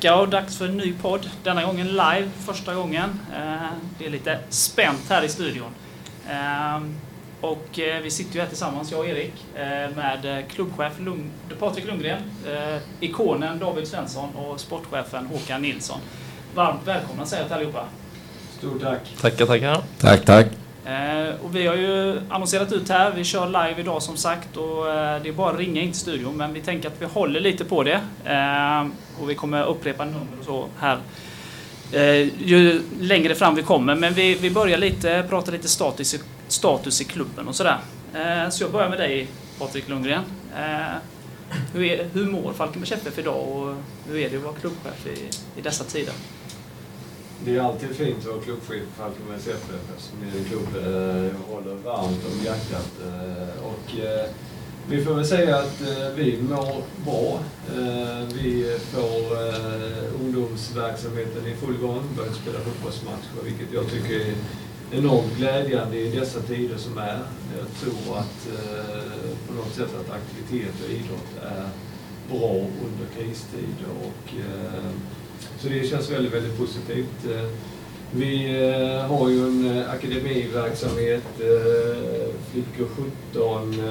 [0.00, 1.30] vecka och dags för en ny podd.
[1.42, 3.20] Denna gången live, första gången.
[3.36, 5.70] Eh, det är lite spänt här i studion.
[6.28, 6.82] Eh,
[7.40, 9.32] och eh, vi sitter ju här tillsammans, jag och Erik,
[9.96, 12.22] med klubbchef Lund Patrik Lundgren,
[13.00, 15.98] ikonen David Svensson och sportchefen Håkan Nilsson.
[16.54, 17.84] Varmt välkomna säger jag till allihopa.
[18.58, 19.16] Stort tack.
[19.20, 19.82] Tackar, tackar.
[19.98, 20.59] Tack, tack.
[20.84, 24.90] Eh, och vi har ju annonserat ut här, vi kör live idag som sagt och
[24.90, 27.40] eh, det är bara att ringa in till studion men vi tänker att vi håller
[27.40, 28.00] lite på det.
[28.24, 28.86] Eh,
[29.20, 30.98] och vi kommer upprepa nummer och så här
[32.38, 33.94] ju längre fram vi kommer.
[33.94, 36.16] Men vi, vi börjar lite, prata lite status,
[36.48, 37.78] status i klubben och sådär.
[38.50, 40.22] så jag börjar med dig Patrik Lundgren.
[41.72, 43.74] hur, är, hur mår Falkenbergs FF idag och
[44.08, 46.14] hur är det att vara klubbchef i, i dessa tider?
[47.44, 50.68] Det är alltid fint att vara klubbchef på Falkenbergs FF eftersom ni är en klubb
[50.76, 52.92] eh, jag eh, håller varmt om hjärtat.
[53.06, 54.30] Eh, och eh,
[54.88, 57.40] vi får väl säga att eh, vi mår bra.
[57.68, 59.38] Eh, vi får
[60.20, 64.34] ungdomsverksamheten i full gång, Börjar spela fotbollsmatcher, vilket jag tycker är
[64.90, 67.18] enormt glädjande i dessa tider som är.
[67.58, 68.48] Jag tror att
[69.48, 71.68] på något sätt att aktivitet och idrott är
[72.30, 74.34] bra under kristider och
[75.62, 77.24] så det känns väldigt, väldigt positivt.
[77.24, 77.48] Eh,
[78.12, 81.22] vi eh, har ju en eh, akademiverksamhet,
[82.50, 82.88] Flickor
[83.32, 83.82] 17,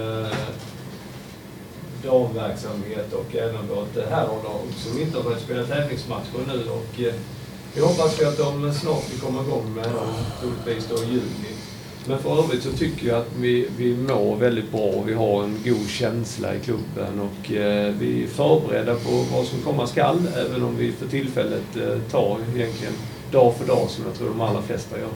[2.04, 6.70] damverksamhet och även vårt herrlag som inte har börjat spela tävlingsmatcher nu.
[6.70, 7.14] Och
[7.74, 11.54] vi hoppas att de snart vill komma igång med dem, troligtvis då i juni.
[12.06, 15.02] Men för övrigt så tycker jag att vi, vi mår väldigt bra.
[15.06, 19.62] Vi har en god känsla i klubben och eh, vi är förberedda på vad som
[19.62, 22.94] komma skall, även om vi för tillfället eh, tar egentligen
[23.32, 25.10] dag för dag som jag tror de allra flesta gör.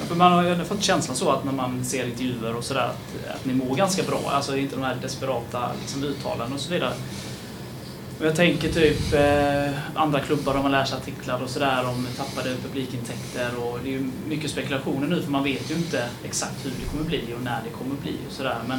[0.00, 2.64] Ja, för man har ju ändå fått känslan så att när man ser intervjuer och
[2.64, 4.20] sådär att, att ni mår ganska bra.
[4.26, 6.92] Alltså inte de här desperata liksom, uttalanden och så vidare.
[8.20, 13.50] Jag tänker typ eh, andra klubbar, de har läst artiklar och sådär om tappade publikintäkter
[13.58, 16.86] och det är ju mycket spekulationer nu för man vet ju inte exakt hur det
[16.90, 18.58] kommer bli och när det kommer bli och sådär.
[18.68, 18.78] Men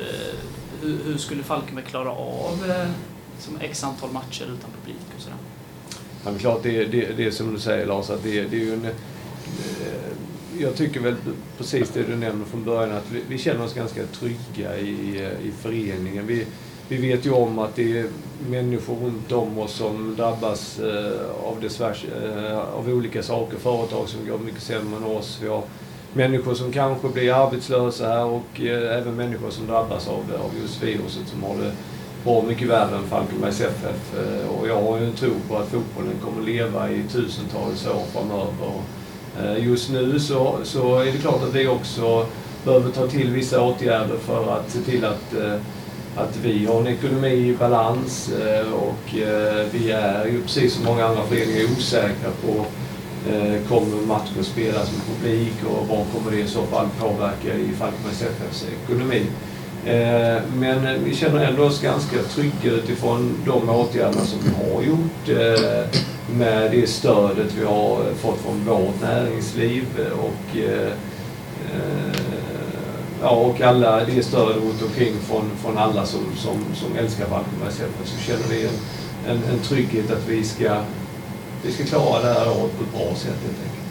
[0.00, 0.34] eh,
[0.82, 2.88] hur, hur, skulle Falkenberg klara av eh,
[3.38, 5.38] som x antal matcher utan publik och sådär?
[6.24, 8.64] Ja, men klart, det, det, det är som du säger Lars, att det, det är
[8.64, 8.84] ju en...
[8.84, 8.92] Eh,
[10.58, 11.16] jag tycker väl
[11.58, 15.52] precis det du nämnde från början, att vi, vi känner oss ganska trygga i, i
[15.62, 16.26] föreningen.
[16.26, 16.46] Vi,
[16.88, 18.06] vi vet ju om att det är
[18.50, 23.56] människor runt om oss som drabbas eh, av, dessvärre, eh, av olika saker.
[23.56, 25.38] Företag som går mycket sämre än oss.
[25.42, 25.62] Vi har
[26.12, 30.50] människor som kanske blir arbetslösa här och eh, även människor som drabbas av, det, av
[30.62, 31.72] just viruset som har det
[32.24, 34.14] bra mycket värre än Falkenbergs FF.
[34.18, 38.02] Eh, och jag har ju en tro på att fotbollen kommer leva i tusentals år
[38.12, 38.72] framöver.
[39.42, 42.26] Eh, just nu så, så är det klart att vi också
[42.64, 45.54] behöver ta till vissa åtgärder för att se till att eh,
[46.16, 50.84] att vi har en ekonomi i balans eh, och eh, vi är ju precis som
[50.84, 52.66] många andra föreningar osäkra på
[53.30, 57.68] eh, kommer matchen spelas med publik och vad kommer det i så fall påverka i
[57.78, 59.22] Falkenbergs FFs ekonomi.
[60.54, 65.50] Men vi känner ändå oss ganska trygga utifrån de åtgärderna som vi har gjort
[66.38, 70.56] med det stödet vi har fått från vårt näringsliv och
[73.26, 77.82] ja, och alla det stöd runt omkring från, från alla som, som, som älskar Falkenbergs
[78.04, 78.74] så känner vi en,
[79.26, 80.82] en, en trygghet att vi ska,
[81.62, 83.86] vi ska klara det här året på ett bra sätt helt enkelt.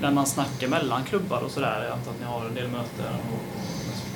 [0.00, 3.12] När man snackar mellan klubbar och sådär, jag antar att ni har en del möten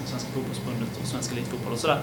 [0.00, 2.00] med Svenska fotbollsbundet och Svensk Elitfotboll och sådär.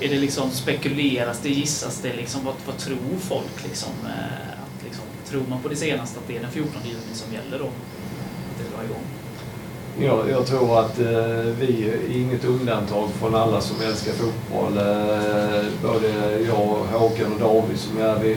[0.00, 3.92] Är det liksom spekuleras det, gissas det liksom, vad, vad tror folk liksom?
[4.04, 5.04] Eh, att, liksom?
[5.28, 7.66] Tror man på det senaste att det är den 14 juni som gäller då?
[7.66, 9.23] Att det drar igång?
[10.00, 14.78] Jag, jag tror att eh, vi är inget undantag från alla som älskar fotboll.
[14.78, 16.08] Eh, både
[16.46, 18.36] jag, Håkan och David som är vi,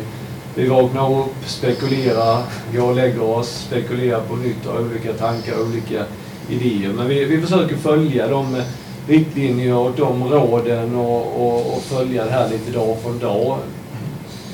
[0.55, 2.43] vi vaknar upp, spekulerar,
[2.73, 6.03] går och lägger oss, spekulerar på nytt och olika tankar och olika
[6.49, 6.93] idéer.
[6.93, 8.61] Men vi, vi försöker följa de
[9.07, 13.57] riktlinjer och de råden och, och, och följa det här lite dag från dag.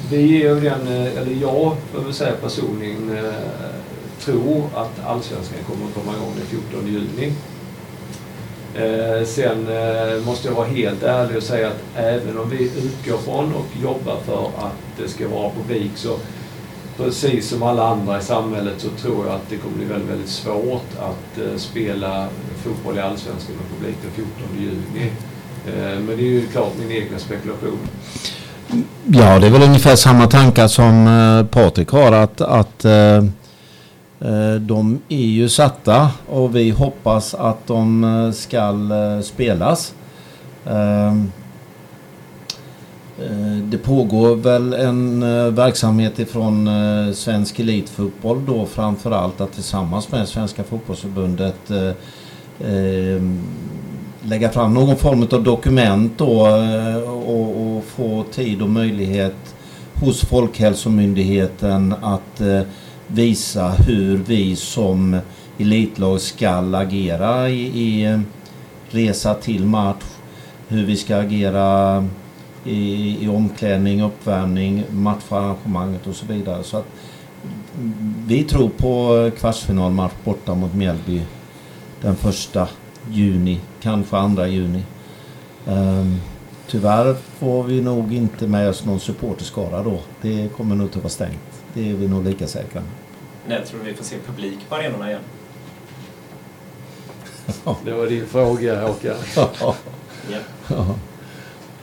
[0.09, 3.33] Vi är ju den, eh, eller jag får väl säga personligen, eh,
[4.25, 7.33] tror att Allsvenskan kommer att komma igång den 14 juni.
[8.75, 13.17] Eh, sen eh, måste jag vara helt ärlig och säga att även om vi utgår
[13.17, 16.17] från och jobbar för att det ska vara publik så
[16.97, 20.29] precis som alla andra i samhället så tror jag att det kommer bli väldigt, väldigt
[20.29, 22.27] svårt att eh, spela
[22.63, 25.11] fotboll i Allsvenskan med publik den 14 juni.
[25.67, 27.79] Eh, men det är ju klart min egna spekulation.
[29.05, 33.23] Ja, det är väl ungefär samma tankar som eh, Patrik har att, att Eh,
[34.23, 39.93] Eh, de är ju satta och vi hoppas att de eh, ska eh, spelas.
[40.65, 41.31] Ehm,
[43.63, 45.19] det pågår väl en
[45.55, 46.69] verksamhet ifrån
[47.13, 51.71] svensk elitfotboll då framförallt att tillsammans med Svenska fotbollsförbundet
[52.65, 53.41] ehm,
[54.21, 56.47] lägga fram någon form av dokument då
[57.07, 59.55] och, och få tid och möjlighet
[59.93, 62.41] hos Folkhälsomyndigheten att
[63.07, 65.19] visa hur vi som
[65.59, 68.19] elitlag ska agera i, i eh,
[68.89, 70.03] resa till match.
[70.67, 72.03] Hur vi ska agera
[72.65, 76.63] i, i omklädning, uppvärmning, matcharrangemanget och så vidare.
[76.63, 76.85] Så att
[78.27, 81.21] vi tror på kvartsfinalmatch borta mot Mjällby
[82.01, 82.67] den första
[83.11, 84.83] juni, kanske andra juni.
[85.65, 86.17] Um,
[86.67, 89.99] tyvärr får vi nog inte med oss någon supporterskara då.
[90.21, 91.52] Det kommer nog att vara stängt.
[91.73, 92.81] Det är vi nog lika säkra.
[93.47, 95.21] När tror du vi får se publik på arenorna igen?
[97.85, 99.15] Det var din fråga Håkan.
[99.35, 99.75] ja.
[100.67, 100.95] ja.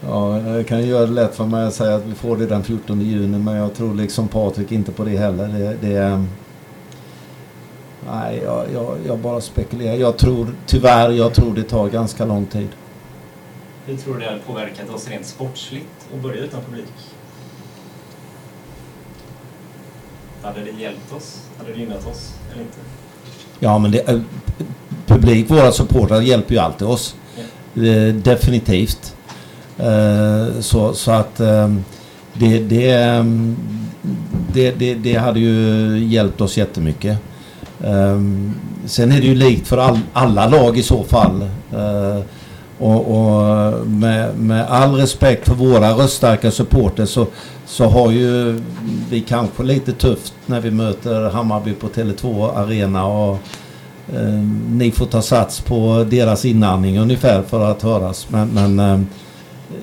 [0.06, 2.64] Ja, jag kan göra det lätt för mig att säga att vi får det den
[2.64, 5.48] 14 juni men jag tror liksom Patrik inte på det heller.
[5.48, 6.24] Det, det
[8.06, 9.94] nej, jag, jag, jag, bara spekulerar.
[9.96, 12.68] Jag tror tyvärr, jag tror det tar ganska lång tid.
[13.86, 16.92] Hur tror du det har påverkat oss rent sportsligt att börja utan publik?
[20.42, 21.38] Hade det hjälpt oss?
[21.58, 22.78] Hade det gynnat oss eller inte?
[23.58, 24.20] Ja, men det, eh,
[25.06, 27.14] publik, våra supportrar hjälper ju alltid oss.
[27.74, 28.12] Ja.
[28.12, 29.16] definitivt.
[29.78, 31.84] Eh, så, så att ehm,
[32.32, 33.56] det, det, ehm,
[34.52, 37.18] det, det, det hade ju hjälpt oss jättemycket.
[37.84, 38.54] Um,
[38.86, 41.48] sen är det ju likt för all, alla lag i så fall.
[41.74, 42.20] Uh,
[42.80, 47.26] och, och med, med, all respekt för våra röststarka supporter så,
[47.66, 48.60] så har ju
[49.10, 53.38] vi kanske lite tufft när vi möter Hammarby på Tele2 Arena och
[54.14, 58.26] eh, ni får ta sats på deras inandning ungefär för att höras.
[58.30, 59.00] Men, men eh,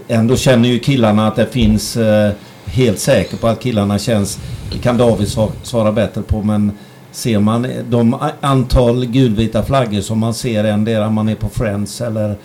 [0.08, 2.32] ändå känner ju killarna att det finns eh,
[2.66, 4.40] helt säker på att killarna känns,
[4.74, 5.28] det kan David
[5.64, 6.72] svara bättre på men
[7.12, 12.36] ser man de antal gulvita flaggor som man ser endera man är på Friends eller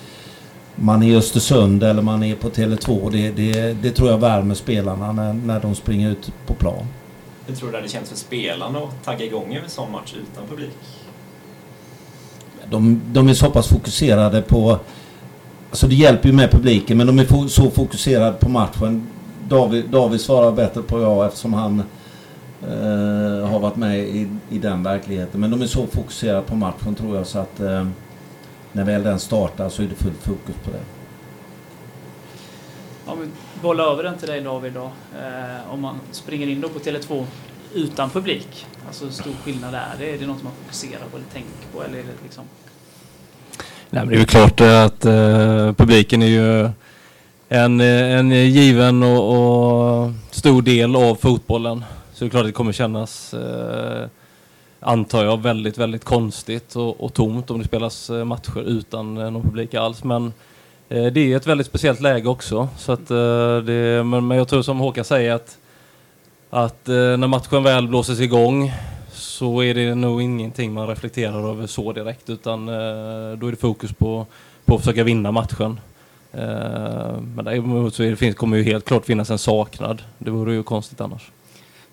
[0.77, 3.11] man är i Östersund eller man är på Tele2.
[3.11, 6.87] Det, det, det tror jag värmer spelarna när, när de springer ut på plan.
[7.47, 10.77] Hur tror du det känts för spelarna att tagga igång en sån match utan publik?
[12.71, 14.79] De, de är så pass fokuserade på...
[15.71, 19.07] Alltså det hjälper ju med publiken men de är så fokuserade på matchen.
[19.49, 21.83] David, David svarar bättre på jag eftersom han
[22.63, 25.41] eh, har varit med i, i den verkligheten.
[25.41, 27.87] Men de är så fokuserade på matchen tror jag så att eh,
[28.73, 30.81] när väl den startar så är det fullt fokus på det.
[33.07, 33.27] Om vi
[33.63, 34.91] bollar över den till dig David då.
[35.19, 37.25] Eh, om man springer in då på Tele2
[37.75, 40.11] utan publik, alltså hur stor skillnad är det?
[40.11, 41.83] Är det något man fokuserar på eller tänker på?
[41.83, 42.45] Eller är det liksom...
[43.91, 46.71] Nej, men det är ju klart att eh, publiken är ju
[47.49, 51.85] en, en given och, och, stor del av fotbollen.
[52.13, 54.09] Så det är klart att det kommer kännas eh,
[54.83, 59.31] antar jag, väldigt, väldigt konstigt och, och tomt om det spelas eh, matcher utan eh,
[59.31, 60.05] någon publik alls.
[60.05, 60.33] Men
[60.89, 62.69] eh, det är ett väldigt speciellt läge också.
[62.79, 65.59] Så att, eh, det, men, men jag tror som Håkan säger att,
[66.51, 68.73] att när matchen väl blåses igång
[69.13, 72.73] så är det nog ingenting man reflekterar över så direkt utan då
[73.47, 74.27] är det fokus på,
[74.65, 75.81] på att försöka vinna matchen.
[77.35, 80.03] Men däremot så det, finns, kommer ju helt klart finnas en saknad.
[80.19, 81.31] Det vore ju konstigt annars.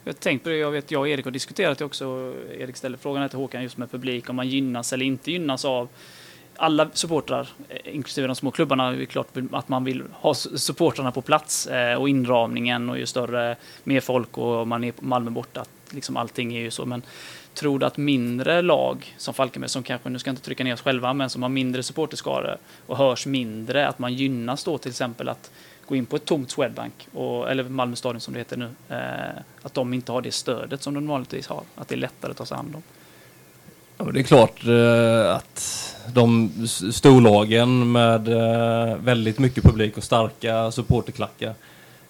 [0.10, 2.34] Jag har tänkt på det, jag vet jag och Erik har diskuterat det också.
[2.60, 5.90] Erik ställde frågan till Håkan just med publik, om man gynnas eller inte gynnas av
[6.56, 11.22] alla supportrar, eh, inklusive de små klubbarna, är klart att man vill ha supportrarna på
[11.22, 15.66] plats eh, och inramningen och ju större, mer folk och man är på Malmö borta,
[15.90, 16.86] liksom allting är ju så.
[16.86, 17.02] Men
[17.54, 20.74] tror du att mindre lag som Falkenberg, som kanske, nu ska jag inte trycka ner
[20.74, 24.92] oss själva, men som har mindre supporterskare och hörs mindre, att man gynnas då till
[24.92, 25.52] exempel att
[25.90, 29.42] gå in på ett tomt Swedbank, och, eller Malmö stadion som det heter nu, eh,
[29.62, 31.64] att de inte har det stödet som de vanligtvis har.
[31.76, 32.82] Att det är lättare att ta sig an dem.
[33.98, 36.52] Ja, det är klart eh, att de
[36.92, 41.54] storlagen med eh, väldigt mycket publik och starka supporterklackar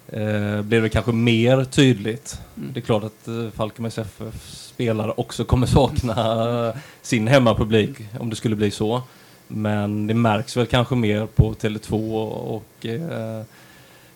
[0.07, 2.39] eh, blir det kanske mer tydligt.
[2.57, 2.73] Mm.
[2.73, 8.35] Det är klart att eh, Falkenbergs FF spelare också kommer sakna sin hemmapublik om det
[8.35, 9.01] skulle bli så.
[9.47, 13.43] Men det märks väl kanske mer på Tele2 och eh,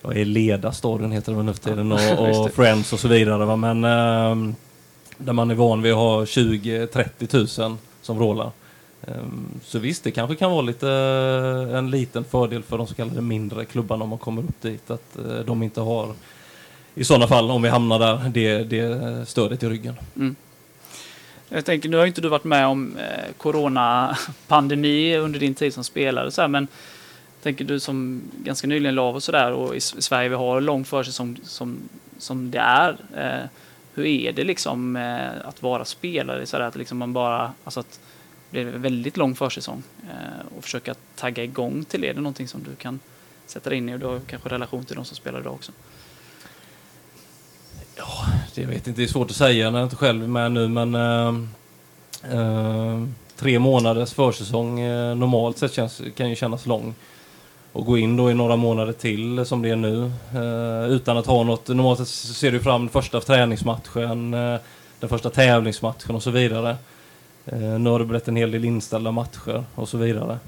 [0.03, 3.07] vad är Leda stadion heter det väl nu för tiden och, och Friends och så
[3.07, 3.45] vidare.
[3.45, 3.55] Va?
[3.55, 4.53] Men eh,
[5.17, 8.51] där man är van vid att ha 20-30 tusen som vrålar.
[9.07, 9.13] Eh,
[9.63, 13.22] så visst, det kanske kan vara lite eh, en liten fördel för de så kallade
[13.22, 16.13] mindre klubbarna om man kommer upp dit att eh, de inte har
[16.95, 19.95] i sådana fall, om vi hamnar där, det, det stödet i ryggen.
[20.15, 20.36] Mm.
[21.50, 25.83] Jag tänker, nu har inte du varit med om eh, coronapandemi under din tid som
[25.83, 26.67] spelare, så här, men
[27.44, 31.40] tänker du som ganska nyligen lav och sådär och i Sverige vi har lång försäsong
[31.44, 31.78] som,
[32.18, 32.98] som det är.
[33.16, 33.50] Eh,
[33.94, 38.00] hur är det liksom eh, att vara spelare så att liksom man bara, alltså att
[38.50, 42.10] det är väldigt lång försäsong eh, och försöka tagga igång till det.
[42.10, 43.00] Är det någonting som du kan
[43.46, 45.72] sätta dig in i och du har kanske relation till de som spelar idag också?
[47.96, 49.02] Ja, det vet inte.
[49.02, 51.34] Det är svårt att säga när jag inte själv är med nu, men eh,
[52.38, 53.04] eh,
[53.36, 56.96] tre månaders försäsong eh, normalt sett känns, kan ju kännas lång.
[57.74, 61.25] Och gå in då i några månader till som det är nu eh, utan att
[61.25, 61.68] ha något.
[61.68, 64.60] Normalt sett ser du fram första träningsmatchen, eh,
[65.00, 66.77] den första tävlingsmatchen och så vidare.
[67.46, 70.39] Eh, nu har det blivit en hel del inställda matcher och så vidare.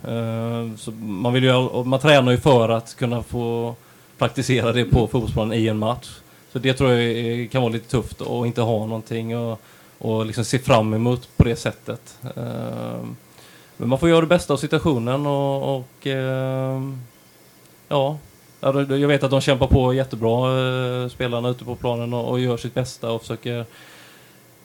[0.78, 3.76] så man, vill ju, man tränar ju för att kunna få
[4.18, 6.10] praktisera det på fotbollsplanen i en match.
[6.54, 9.62] Så det tror jag kan vara lite tufft att inte ha någonting och,
[9.98, 12.18] och liksom se fram emot på det sättet.
[13.78, 16.08] Men man får göra det bästa av situationen och, och
[17.88, 18.18] ja,
[18.62, 20.60] jag vet att de kämpar på jättebra,
[21.04, 23.66] eh, spelarna ute på planen och, gör sitt bästa och försöker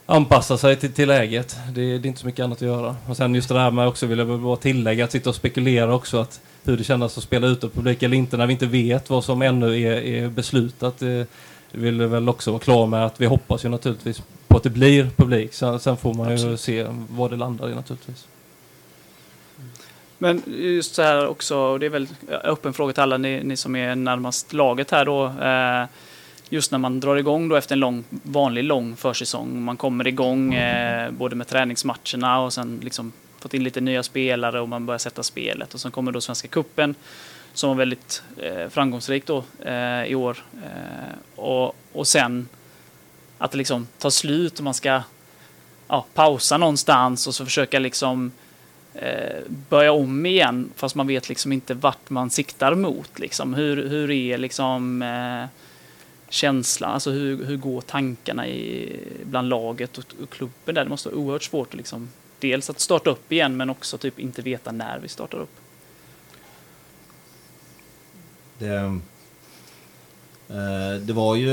[0.06, 1.56] anpassa sig till, till läget.
[1.74, 2.96] Det, det, är inte så mycket annat att göra.
[3.08, 5.94] Och sen just det här med också, vill jag bara tillägga, att sitta och spekulera
[5.94, 9.10] också att hur det känns att spela ute publik eller inte när vi inte vet
[9.10, 10.98] vad som ännu är, är beslutat.
[10.98, 11.26] Det,
[11.72, 15.10] vill väl också vara klar med att vi hoppas ju naturligtvis på att det blir
[15.16, 15.54] publik.
[15.54, 16.52] Sen, sen får man Absolut.
[16.52, 18.26] ju se vad det landar i naturligtvis.
[20.22, 23.56] Men just så här också, och det är väl öppen fråga till alla ni, ni
[23.56, 25.26] som är närmast laget här då.
[25.26, 25.88] Eh,
[26.48, 29.62] just när man drar igång då efter en lång, vanlig lång försäsong.
[29.62, 34.60] Man kommer igång eh, både med träningsmatcherna och sen liksom fått in lite nya spelare
[34.60, 35.74] och man börjar sätta spelet.
[35.74, 36.94] Och sen kommer då Svenska Kuppen
[37.52, 40.44] som var väldigt eh, framgångsrik då eh, i år.
[40.62, 42.48] Eh, och, och sen
[43.38, 45.02] att det liksom tar slut och man ska
[45.88, 48.32] ja, pausa någonstans och så försöka liksom
[49.00, 53.18] Eh, börja om igen fast man vet liksom inte vart man siktar mot.
[53.18, 53.54] Liksom.
[53.54, 55.48] Hur, hur är liksom eh,
[56.28, 60.84] känslan, alltså hur, hur går tankarna i, bland laget och, och klubben där?
[60.84, 64.18] Det måste vara oerhört svårt att liksom, dels att starta upp igen men också typ
[64.18, 65.56] inte veta när vi startar upp.
[68.58, 69.00] Det,
[70.48, 71.50] eh, det, var ju,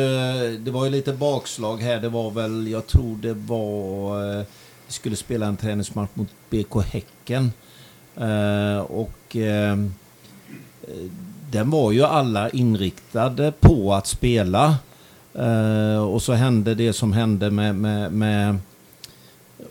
[0.57, 1.99] det var ju lite bakslag här.
[1.99, 4.39] Det var väl, jag tror det var...
[4.39, 4.45] Eh,
[4.87, 7.51] vi skulle spela en träningsmatch mot BK Häcken.
[8.15, 9.93] Eh, och ehm,
[10.81, 11.11] eh,
[11.51, 14.75] den var ju alla inriktade på att spela.
[15.33, 18.57] Eh, och så hände det som hände med, med, med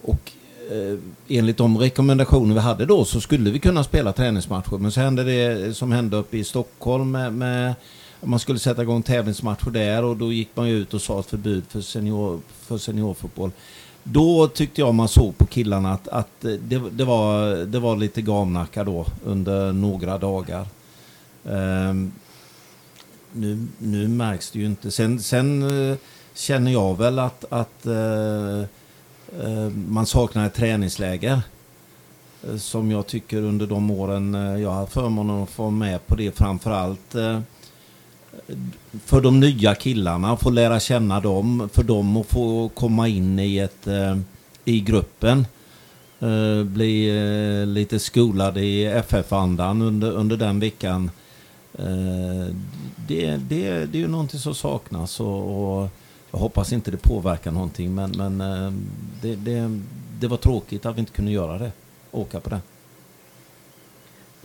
[0.02, 0.32] och
[0.70, 4.78] Eh, enligt de rekommendationer vi hade då så skulle vi kunna spela träningsmatcher.
[4.78, 7.74] Men så hände det som hände uppe i Stockholm med, med
[8.20, 11.64] man skulle sätta igång tävlingsmatcher där och då gick man ut och sa ett förbud
[11.68, 13.50] för, senior, för seniorfotboll.
[14.12, 18.22] Då tyckte jag man såg på killarna att, att det, det, var, det var lite
[18.22, 20.66] gamnacka då under några dagar.
[21.42, 22.12] Um,
[23.32, 24.90] nu, nu märks det ju inte.
[24.90, 25.96] Sen, sen uh,
[26.34, 28.64] känner jag väl att, att uh,
[29.44, 31.40] uh, man saknar ett träningsläger.
[32.58, 36.36] Som jag tycker under de åren jag har förmånen att få vara med på det
[36.36, 37.14] framförallt
[39.04, 43.58] för de nya killarna, få lära känna dem, för dem att få komma in i,
[43.58, 44.18] ett, eh,
[44.64, 45.46] i gruppen.
[46.20, 51.10] Eh, bli eh, lite skolad i FF-andan under, under den veckan.
[53.08, 55.20] Det, det, det är ju någonting som saknas.
[55.20, 55.88] och, och
[56.30, 58.38] jag hoppas inte det påverkar någonting men, men
[59.22, 59.80] det, det,
[60.20, 61.72] det var tråkigt att vi inte kunde göra det.
[62.10, 62.60] Åka på det.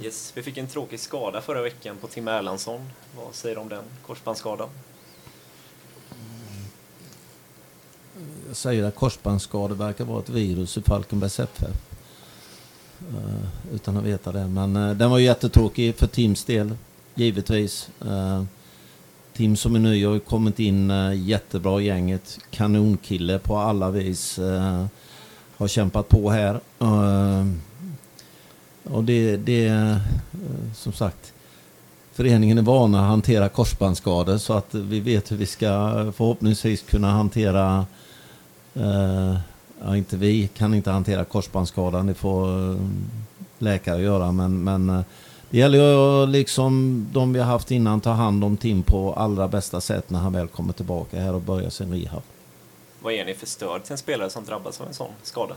[0.03, 2.81] Yes, vi fick en tråkig skada förra veckan på Tim Erlandsson.
[3.17, 4.69] Vad säger du om den korsbandsskadan?
[6.11, 6.67] Mm.
[8.47, 11.75] Jag säger att korsbandsskador verkar vara ett virus i Falkenbergs FF.
[13.09, 14.47] Uh, eh, utan att veta det.
[14.47, 16.75] Men uh, den var jättetråkig för Tims del,
[17.15, 17.89] givetvis.
[18.05, 18.43] Uh,
[19.33, 22.39] Tim som är ny har kommit in uh, jättebra i gänget.
[22.51, 24.39] Kanonkille på alla vis.
[24.39, 24.85] Uh,
[25.57, 26.59] har kämpat på här.
[28.83, 29.97] Och det, det eh,
[30.75, 31.33] som sagt,
[32.11, 35.67] föreningen är vana att hantera korsbandsskador så att vi vet hur vi ska
[36.15, 37.85] förhoppningsvis kunna hantera
[38.73, 39.35] eh,
[39.83, 42.77] Ja, inte vi kan inte hantera korsbandsskadan, det får eh,
[43.57, 45.03] läkare göra men, men
[45.49, 49.47] det gäller ju liksom de vi har haft innan ta hand om Tim på allra
[49.47, 52.21] bästa sätt när han väl kommer tillbaka här och börjar sin rehab.
[52.99, 55.55] Vad är ni för stöd till en spelare som drabbas av en sån skada?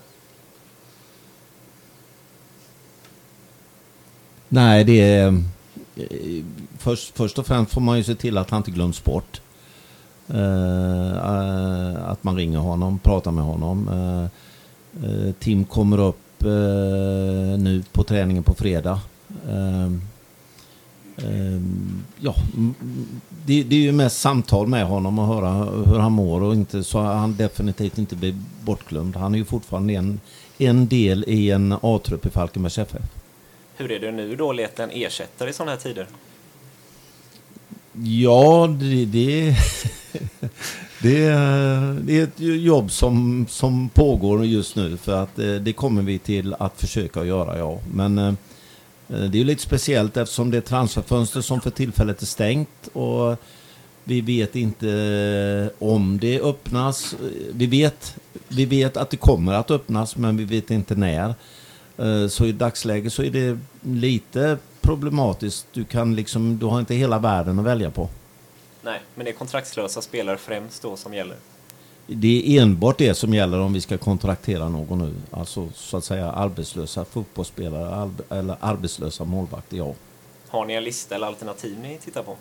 [4.55, 5.27] Nej, det är...
[5.97, 6.45] Eh,
[6.79, 9.41] först, först och främst får man ju se till att han inte glöms bort.
[10.29, 11.25] Eh,
[12.11, 13.89] att man ringer honom, pratar med honom.
[13.89, 16.19] Eh, Tim kommer upp
[17.59, 19.01] nu på träningen på fredag.
[22.21, 22.35] Ja,
[23.47, 25.51] det, det är ju mest samtal med honom och höra
[25.87, 29.17] hur han mår och inte så han definitivt inte blir bortglömd.
[29.17, 30.21] Han är ju fortfarande en,
[30.59, 33.03] en del i en A-trupp i Falkenbergs FF.
[33.77, 36.07] Hur är det nu då Leten, leta en ersättare i sådana här tider?
[38.03, 39.57] Ja, det, det,
[41.03, 41.19] det,
[42.03, 46.19] det är ett jobb som, som pågår just nu för att eh, det kommer vi
[46.19, 47.81] till att försöka göra, ja.
[47.93, 48.35] Men eh,
[49.09, 53.37] eh, det är lite speciellt eftersom det är transferfönster som för tillfället är stängt och
[54.05, 57.17] vi vet inte om det öppnas.
[57.53, 58.17] Vi vet,
[58.49, 61.35] vi vet att det kommer att öppnas men vi vet inte när.
[61.99, 65.67] Eh, så i dagsläget så är det lite problematiskt.
[65.73, 68.09] Du, kan liksom, du har inte hela världen att välja på.
[68.83, 71.37] Nej, men det är kontraktslösa spelare främst då som gäller?
[72.07, 75.15] Det är enbart det som gäller om vi ska kontraktera någon nu.
[75.31, 79.95] Alltså så att säga arbetslösa fotbollsspelare eller arbetslösa målvakter, ja.
[80.49, 82.37] Har ni en lista eller alternativ ni tittar på?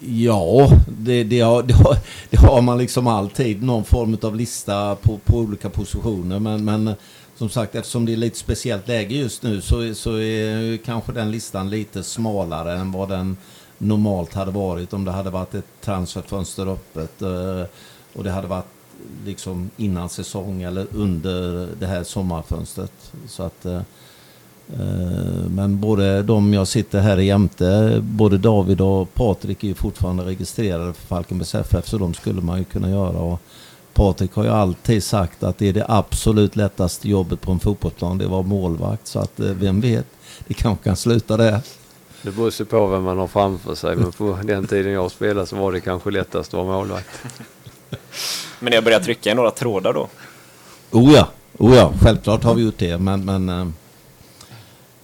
[0.00, 1.96] Ja, det, det, har, det, har,
[2.30, 3.62] det har man liksom alltid.
[3.62, 6.38] Någon form av lista på, på olika positioner.
[6.38, 6.94] Men, men
[7.36, 11.30] som sagt, eftersom det är lite speciellt läge just nu så, så är kanske den
[11.30, 13.36] listan lite smalare än vad den
[13.78, 17.64] normalt hade varit om det hade varit ett transferfönster öppet eh,
[18.12, 18.66] och det hade varit
[19.24, 23.12] liksom innan säsong eller under det här sommarfönstret.
[23.28, 23.80] Så att, eh,
[25.48, 30.92] men både de jag sitter här jämte, både David och Patrik är ju fortfarande registrerade
[30.92, 33.18] för Falkenbergs FF så de skulle man ju kunna göra.
[33.18, 33.40] Och
[33.94, 38.18] Patrik har ju alltid sagt att det är det absolut lättaste jobbet på en fotbollsplan,
[38.18, 39.06] det var målvakt.
[39.06, 40.06] Så att vem vet,
[40.46, 41.60] det kanske kan sluta där.
[42.22, 45.56] Det beror på vem man har framför sig, men på den tiden jag spelade så
[45.56, 47.08] var det kanske lättast att vara målvakt.
[48.60, 50.08] Men ni har börjat trycka i några trådar då?
[50.90, 52.98] Oh ja, oh ja självklart har vi gjort det.
[52.98, 53.66] Men, men, eh,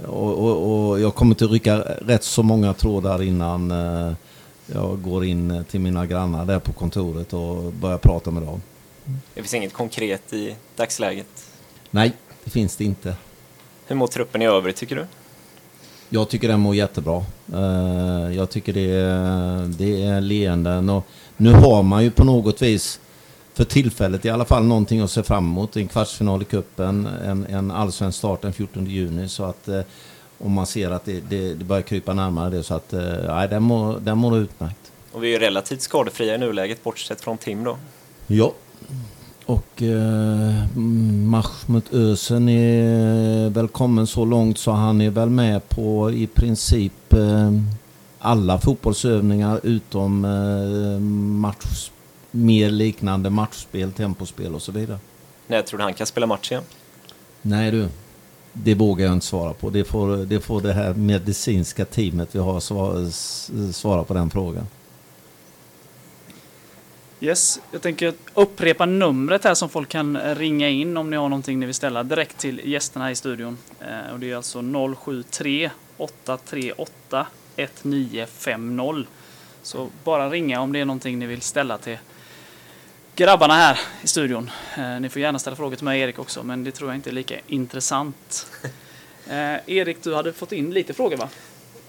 [0.07, 4.13] och, och, och jag kommer att rycka rätt så många trådar innan eh,
[4.67, 8.63] jag går in till mina grannar där på kontoret och börjar prata med dem.
[9.35, 11.47] Det finns inget konkret i dagsläget?
[11.91, 12.13] Nej,
[12.45, 13.15] det finns det inte.
[13.87, 15.07] Hur mår truppen i övrigt tycker du?
[16.09, 17.25] Jag tycker den mår jättebra.
[17.53, 22.63] Eh, jag tycker det är, det är leenden och nu har man ju på något
[22.63, 23.01] vis
[23.61, 25.77] för tillfället i alla fall någonting att se fram emot.
[25.77, 29.29] En kvartsfinal i cupen, en, en allsvensk start den 14 juni.
[29.29, 29.81] Så att eh,
[30.39, 33.49] om man ser att det, det, det, börjar krypa närmare det så att eh, nej,
[33.49, 34.93] den mår, den mår utmärkt.
[35.13, 37.77] Och vi är relativt skadefria i nuläget bortsett från Tim då?
[38.27, 38.53] Ja,
[39.47, 40.77] och eh,
[41.25, 46.27] match mot Ösen är väl kommen så långt så han är väl med på i
[46.27, 47.53] princip eh,
[48.19, 51.01] alla fotbollsövningar utom eh,
[51.41, 51.91] match,
[52.31, 54.99] mer liknande matchspel, tempospel och så vidare.
[55.47, 56.65] När tror du han kan spela match igen?
[57.43, 57.89] Nej du,
[58.53, 59.71] det vågar jag inte svara på.
[59.71, 63.11] Det får det, får det här medicinska teamet vi har svara,
[63.73, 64.67] svara på den frågan.
[67.23, 71.61] Yes, jag tänker upprepa numret här som folk kan ringa in om ni har någonting
[71.61, 73.59] ni vill ställa direkt till gästerna i studion.
[73.81, 74.63] Eh, och det är alltså
[74.97, 79.07] 073 838 1950.
[79.63, 81.99] Så bara ringa om det är någonting ni vill ställa till
[83.17, 84.51] grabbarna här i studion.
[84.79, 86.97] Eh, ni får gärna ställa frågor till mig och Erik också, men det tror jag
[86.97, 88.47] inte är lika intressant.
[89.31, 91.29] Eh, Erik, du hade fått in lite frågor va?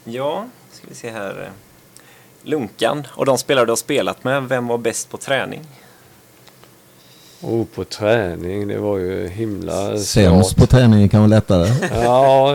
[0.03, 1.51] Ja, ska vi se här.
[2.41, 5.61] Lunkan och de spelare du har spelat med, vem var bäst på träning?
[7.41, 11.87] Oh, på träning, det var ju himla Sämst på träning kan vara lättare.
[12.03, 12.53] ja,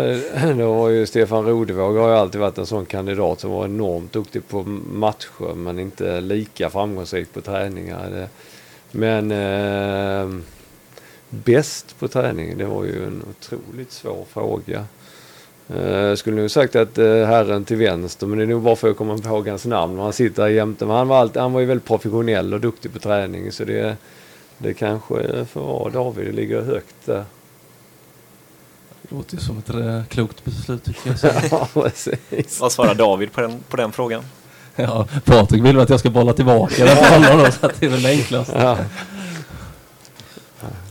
[0.56, 4.12] det var ju Stefan Rodevåg har ju alltid varit en sån kandidat som var enormt
[4.12, 8.28] duktig på matcher men inte lika framgångsrik på träningar.
[8.96, 10.40] Men eh,
[11.30, 14.84] bäst på träning, det var ju en otroligt svår fråga.
[15.66, 18.76] Jag eh, skulle nog sagt att eh, herren till vänster, men det är nog bara
[18.76, 19.98] för att jag kommer ihåg hans namn.
[19.98, 20.86] Han sitter jämte.
[20.86, 23.52] Men han var, alltid, han var ju väldigt professionell och duktig på träning.
[23.52, 23.96] Så det,
[24.58, 26.26] det kanske får vara David.
[26.26, 27.24] Det ligger högt där.
[29.02, 31.32] Det låter ju som ett äh, klokt beslut tycker jag.
[31.50, 32.60] ja, precis.
[32.60, 34.22] Vad svarar David på den, på den frågan?
[34.84, 37.90] Ja, Patrik vill att jag ska bolla tillbaka den bollen då, så att det är
[37.90, 38.52] väl enklast.
[38.54, 38.78] Ja.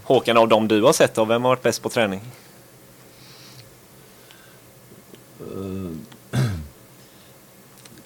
[0.03, 2.21] Håkan, av de du har sett då, vem har varit bäst på träning?
[5.39, 6.39] Eh,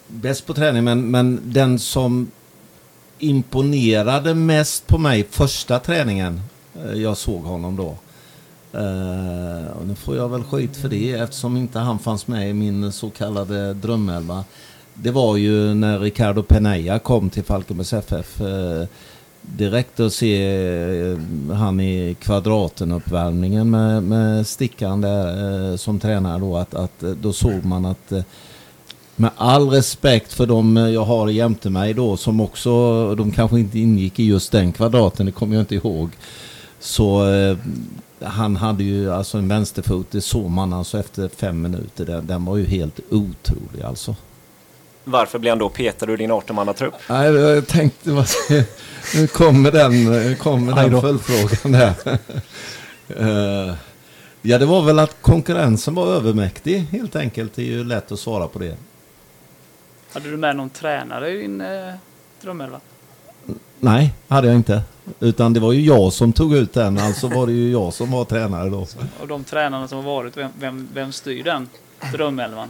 [0.06, 2.30] bäst på träning, men, men den som
[3.18, 6.40] imponerade mest på mig första träningen
[6.74, 7.96] eh, jag såg honom då.
[8.74, 12.52] Uh, och nu får jag väl skit för det eftersom inte han fanns med i
[12.52, 14.44] min så kallade drömelva.
[15.02, 18.40] Det var ju när Ricardo Peneja kom till Falkenbergs FF.
[18.40, 18.84] Eh,
[19.42, 21.18] direkt att se eh,
[21.54, 26.56] han i kvadraten-uppvärmningen med, med Stickan där eh, som tränare då.
[26.56, 28.22] Att, att, eh, då såg man att eh,
[29.16, 33.60] med all respekt för de eh, jag har jämte mig då som också, de kanske
[33.60, 36.10] inte ingick i just den kvadraten, det kommer jag inte ihåg.
[36.80, 37.56] Så eh,
[38.22, 42.06] han hade ju alltså en vänsterfot, det såg man alltså efter fem minuter.
[42.06, 44.14] Den, den var ju helt otrolig alltså.
[45.04, 46.92] Varför blev han då petad ur din 18-mannatrupp?
[47.08, 48.26] Nej, jag tänkte, vad-
[49.14, 51.94] nu kommer den, kommer den följdfrågan där.
[53.18, 53.74] Eh,
[54.42, 57.54] ja, det var väl att konkurrensen var övermäktig helt enkelt.
[57.54, 58.76] Det är ju lätt att svara på det.
[60.12, 61.94] Hade du med någon tränare i din eh,
[62.42, 62.80] drömelva?
[63.78, 64.82] Nej, hade jag inte.
[65.20, 68.10] Utan det var ju jag som tog ut den, alltså var det ju jag som
[68.10, 68.86] var tränare då.
[69.20, 71.68] Av de tränarna som har varit, vem, vem, vem styr den
[72.12, 72.68] drömelvan?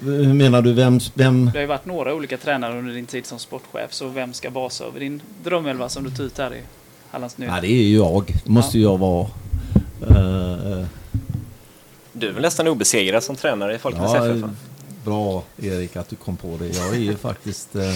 [0.00, 1.00] Hur menar du, vem...
[1.14, 1.44] vem?
[1.44, 4.50] Det har ju varit några olika tränare under din tid som sportchef, så vem ska
[4.50, 6.60] basa över din drömelva som du tar ut här i
[7.10, 7.62] Hallands Nej, Nyheter?
[7.68, 8.34] det är ju jag.
[8.44, 9.26] Det måste ju jag vara.
[10.10, 10.84] Eh,
[12.12, 14.50] Du är väl nästan obesegrad som tränare i Falkenbergs Ja, FF?
[15.04, 16.68] bra Erik att du kom på det.
[16.68, 17.94] Jag är ju faktiskt eh,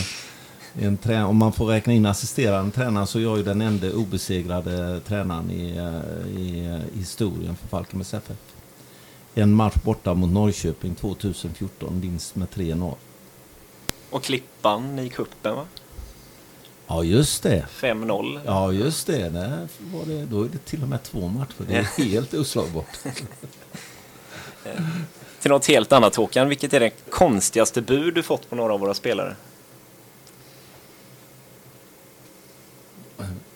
[0.86, 3.92] en tränare, om man får räkna in assisterande tränare så är jag ju den enda
[3.92, 8.36] obesegrade tränaren i, eh, i eh, historien för Falkenbergs FF.
[9.34, 12.94] En match borta mot Norrköping 2014, vinst med 3-0.
[14.10, 15.66] Och Klippan i kuppen va?
[16.86, 17.66] Ja, just det.
[17.70, 18.40] 5-0.
[18.46, 19.28] Ja, just det.
[19.28, 20.26] Där var det.
[20.26, 21.64] Då är det till och med två matcher.
[21.68, 22.98] Det är helt oslagbart.
[25.40, 28.80] Till något helt annat Håkan, vilket är det konstigaste bud du fått på några av
[28.80, 29.36] våra spelare?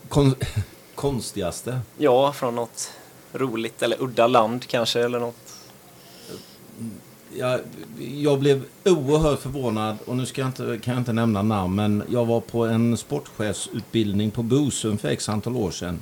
[0.08, 0.34] Kon
[0.94, 1.80] konstigaste?
[1.98, 2.92] Ja, från något
[3.32, 5.43] roligt eller udda land kanske eller något.
[7.36, 7.60] Jag,
[7.98, 12.02] jag blev oerhört förvånad och nu ska jag inte, kan jag inte nämna namn men
[12.08, 16.00] jag var på en sportchefsutbildning på Bosön för x antal år sedan.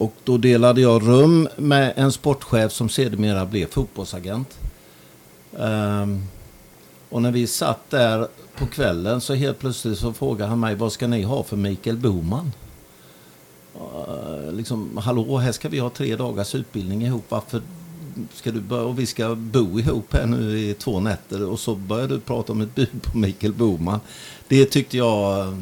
[0.00, 4.58] Och då delade jag rum med en sportchef som sedermera blev fotbollsagent.
[5.52, 6.22] Um,
[7.08, 10.92] och när vi satt där på kvällen så helt plötsligt så frågade han mig vad
[10.92, 12.52] ska ni ha för Mikael Boman?
[13.76, 17.24] Uh, liksom, hallå, här ska vi ha tre dagars utbildning ihop.
[17.28, 17.62] Varför
[18.34, 21.74] ska du börja, och vi ska bo ihop här nu i två nätter och så
[21.74, 24.00] börjar du prata om ett bud på Mikael Boman.
[24.48, 25.56] Det tyckte jag...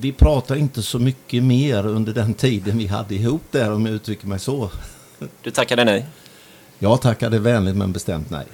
[0.00, 3.94] Vi pratade inte så mycket mer under den tiden vi hade ihop där om jag
[3.94, 4.70] uttrycker mig så.
[5.42, 6.06] Du tackade nej.
[6.78, 8.46] Jag tackade vänligt men bestämt nej.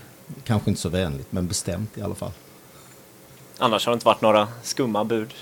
[0.44, 2.32] Kanske inte så vänligt men bestämt i alla fall.
[3.58, 5.34] Annars har det inte varit några skumma bud.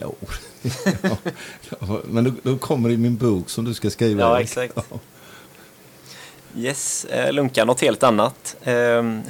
[0.00, 0.14] Jo.
[1.80, 4.20] ja, men då, då kommer det i min bok som du ska skriva.
[4.20, 4.74] Ja, exakt.
[4.90, 4.98] Ja.
[6.56, 8.56] Yes, eh, Lunka, något helt annat.
[8.62, 8.72] Eh,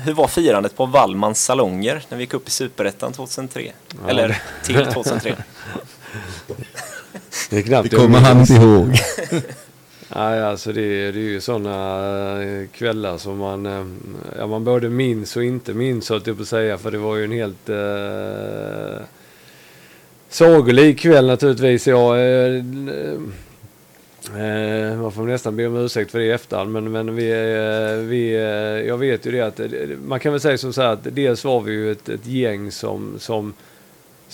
[0.04, 3.72] hur var firandet på Wallmans salonger när vi gick upp i Superettan 2003?
[4.08, 5.34] Eller till 2003?
[7.50, 8.88] Det är knappt Det kommer han inte ihåg.
[10.16, 13.84] Nej, alltså det, är- det är ju sådana kvällar som man, eh,
[14.38, 16.78] ja, man både minns och inte minns, höll jag på att säga.
[16.78, 19.04] För det var ju en helt eh,
[20.28, 21.86] sagolik kväll naturligtvis.
[21.86, 22.62] Jag, eh,
[24.28, 26.72] eh, man får nästan be om ursäkt för det i efterhand.
[26.72, 29.66] Men, men vi, eh, vi, eh, jag vet ju det att, eh,
[30.06, 32.70] man kan väl säga som så här att dels var vi ju ett, ett gäng
[32.70, 33.54] som, som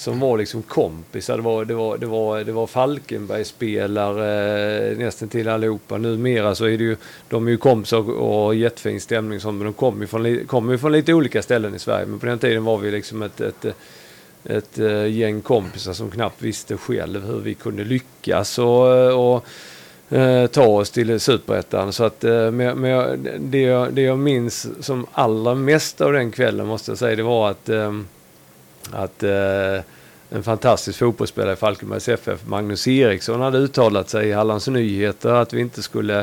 [0.00, 1.37] som var liksom kompisar.
[1.37, 5.98] Det var, det var, det var, det var Falkenberg-spelare eh, nästan till allihopa.
[5.98, 6.96] Numera så är det ju,
[7.29, 10.79] de är ju kompisar och, och jättefin stämning som, men de kommer ju från, kom
[10.79, 12.07] från lite olika ställen i Sverige.
[12.07, 13.64] Men på den tiden var vi liksom ett, ett,
[14.44, 19.46] ett, eh, gäng kompisar som knappt visste själv hur vi kunde lyckas och, och
[20.11, 21.92] eh, ta oss till Superettan.
[21.92, 26.31] Så att, eh, men, jag- det, jag, det jag minns som allra mest av den
[26.31, 27.92] kvällen måste jag säga, det var att eh,
[28.92, 29.81] att eh,
[30.33, 35.53] en fantastisk fotbollsspelare i Falkenbergs FF, Magnus Eriksson, hade uttalat sig i Hallands Nyheter att
[35.53, 36.18] vi inte skulle...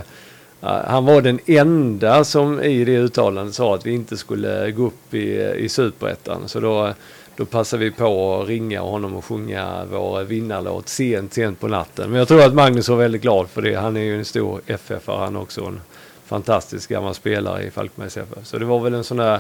[0.62, 4.86] Eh, han var den enda som i det uttalandet sa att vi inte skulle gå
[4.88, 6.48] upp i, i Superettan.
[6.50, 6.94] Så då,
[7.38, 12.10] då passade vi på att ringa honom och sjunga vår vinnarlåt sent, sent på natten.
[12.10, 13.76] Men jag tror att Magnus var väldigt glad för det.
[13.76, 15.66] Han är ju en stor FF-are han också.
[15.66, 15.82] En
[16.26, 18.46] fantastisk gammal spelare i Falkenbergs FF.
[18.48, 19.40] Så det var väl en sån där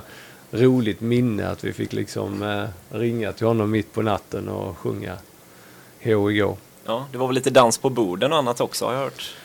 [0.51, 5.13] roligt minne att vi fick liksom eh, ringa till honom mitt på natten och sjunga
[5.99, 6.43] HIG.
[6.85, 9.35] Ja, det var väl lite dans på borden och annat också har jag hört.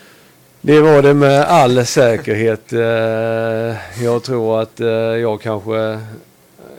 [0.60, 2.72] Det var det med all säkerhet.
[2.72, 6.00] Eh, jag tror att eh, jag kanske,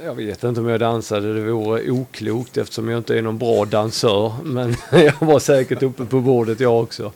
[0.03, 3.65] jag vet inte om jag dansade, det vore oklokt eftersom jag inte är någon bra
[3.65, 4.33] dansör.
[4.43, 7.11] Men jag var säkert uppe på bordet jag också.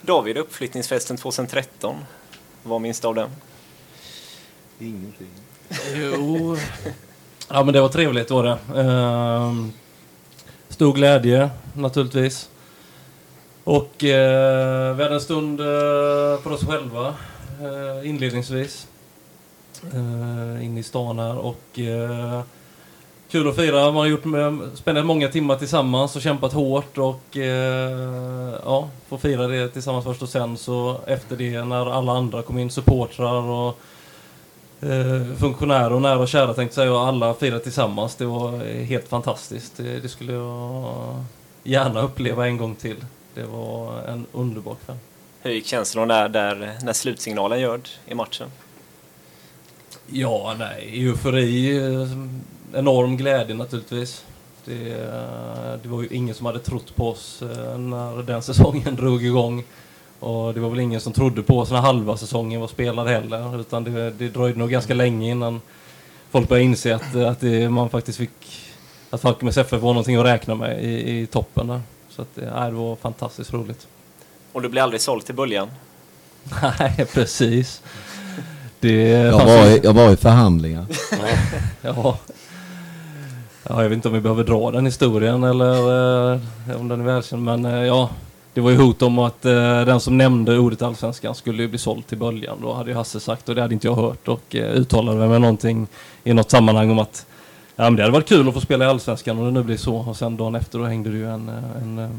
[0.00, 1.96] David, uppflyttningsfesten 2013.
[2.62, 3.30] Vad minns du av den?
[4.78, 5.28] Ingenting.
[5.94, 6.56] Jo,
[7.48, 8.80] Ja men det var trevligt var det.
[8.80, 9.72] Ehm,
[10.68, 12.48] stor glädje naturligtvis.
[13.64, 15.66] Och eh, vi hade en stund eh,
[16.42, 17.14] för oss själva
[17.60, 18.86] eh, inledningsvis.
[19.92, 22.40] Eh, inne i stan här och eh,
[23.30, 23.84] kul att fira.
[23.84, 29.18] Man har gjort med, spenderat många timmar tillsammans och kämpat hårt och eh, ja, få
[29.18, 33.42] fira det tillsammans först och sen så efter det när alla andra kom in, supportrar
[33.42, 33.78] och
[34.80, 38.16] eh, funktionärer och nära och kära tänkte säga och alla firade tillsammans.
[38.16, 39.76] Det var helt fantastiskt.
[39.76, 41.24] Det, det skulle jag
[41.62, 43.04] gärna uppleva en gång till.
[43.34, 44.96] Det var en underbar kväll.
[45.42, 48.50] Hur gick känslan där, där när slutsignalen gjord i matchen?
[50.06, 52.08] Ja, nej, eufori, eh,
[52.78, 54.24] enorm glädje naturligtvis.
[54.64, 58.96] Det, eh, det var ju ingen som hade trott på oss eh, när den säsongen
[58.96, 59.64] drog igång.
[60.20, 63.60] Och det var väl ingen som trodde på oss när halva säsongen var spelad heller.
[63.60, 65.60] Utan det, det dröjde nog ganska länge innan
[66.30, 68.30] folk började inse att, att det, man faktiskt fick...
[69.10, 71.80] Att Falkenbergs FF var någonting att räkna med i, i toppen där.
[72.10, 73.86] Så att, det, nej, det var fantastiskt roligt.
[74.52, 75.70] Och du blev aldrig såld till början?
[76.78, 77.82] Nej, precis.
[78.84, 80.86] Det Jag var, i, jag var i förhandlingar.
[81.82, 82.18] Ja.
[83.68, 86.40] ja, jag vet inte om vi behöver dra den historien eller eh,
[86.80, 87.44] om den är välkänd.
[87.44, 88.10] Men eh, ja,
[88.54, 91.78] det var ju hot om att eh, den som nämnde ordet allsvenskan skulle ju bli
[91.78, 92.58] såld till böljan.
[92.62, 95.40] Då hade ju Hasse sagt och det hade inte jag hört och eh, uttalade mig
[95.40, 95.86] någonting
[96.24, 97.26] i något sammanhang om att
[97.76, 99.76] ja, men det hade varit kul att få spela i allsvenskan om det nu blir
[99.76, 99.96] så.
[99.96, 102.10] Och sen dagen efter då hängde det ju en, eh, en eh,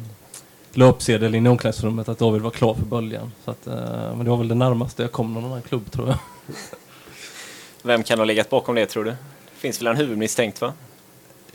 [0.78, 3.32] löpsedel in i omklädningsrummet att David var klar för böljan.
[3.46, 3.74] Så att, eh,
[4.16, 6.18] men det var väl det närmaste jag kom någon annan klubb tror jag.
[7.82, 9.10] Vem kan ha legat bakom det tror du?
[9.10, 9.18] Det
[9.58, 10.74] finns väl en huvudmisstänkt va?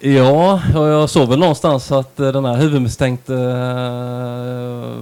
[0.01, 4.95] Ja, jag såg väl någonstans att eh, den här huvudmisstänkte eh,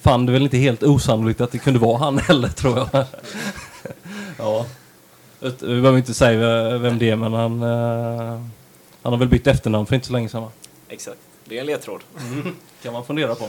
[0.00, 2.88] fann det väl inte helt osannolikt att det kunde vara han heller, tror jag.
[4.38, 4.66] ja.
[5.40, 7.62] Vi behöver inte säga vem det är, men han,
[9.02, 10.50] han har väl bytt efternamn för inte så länge sedan, va?
[10.88, 11.18] Exakt.
[11.50, 12.02] Det är en ledtråd.
[12.82, 13.48] kan man fundera på.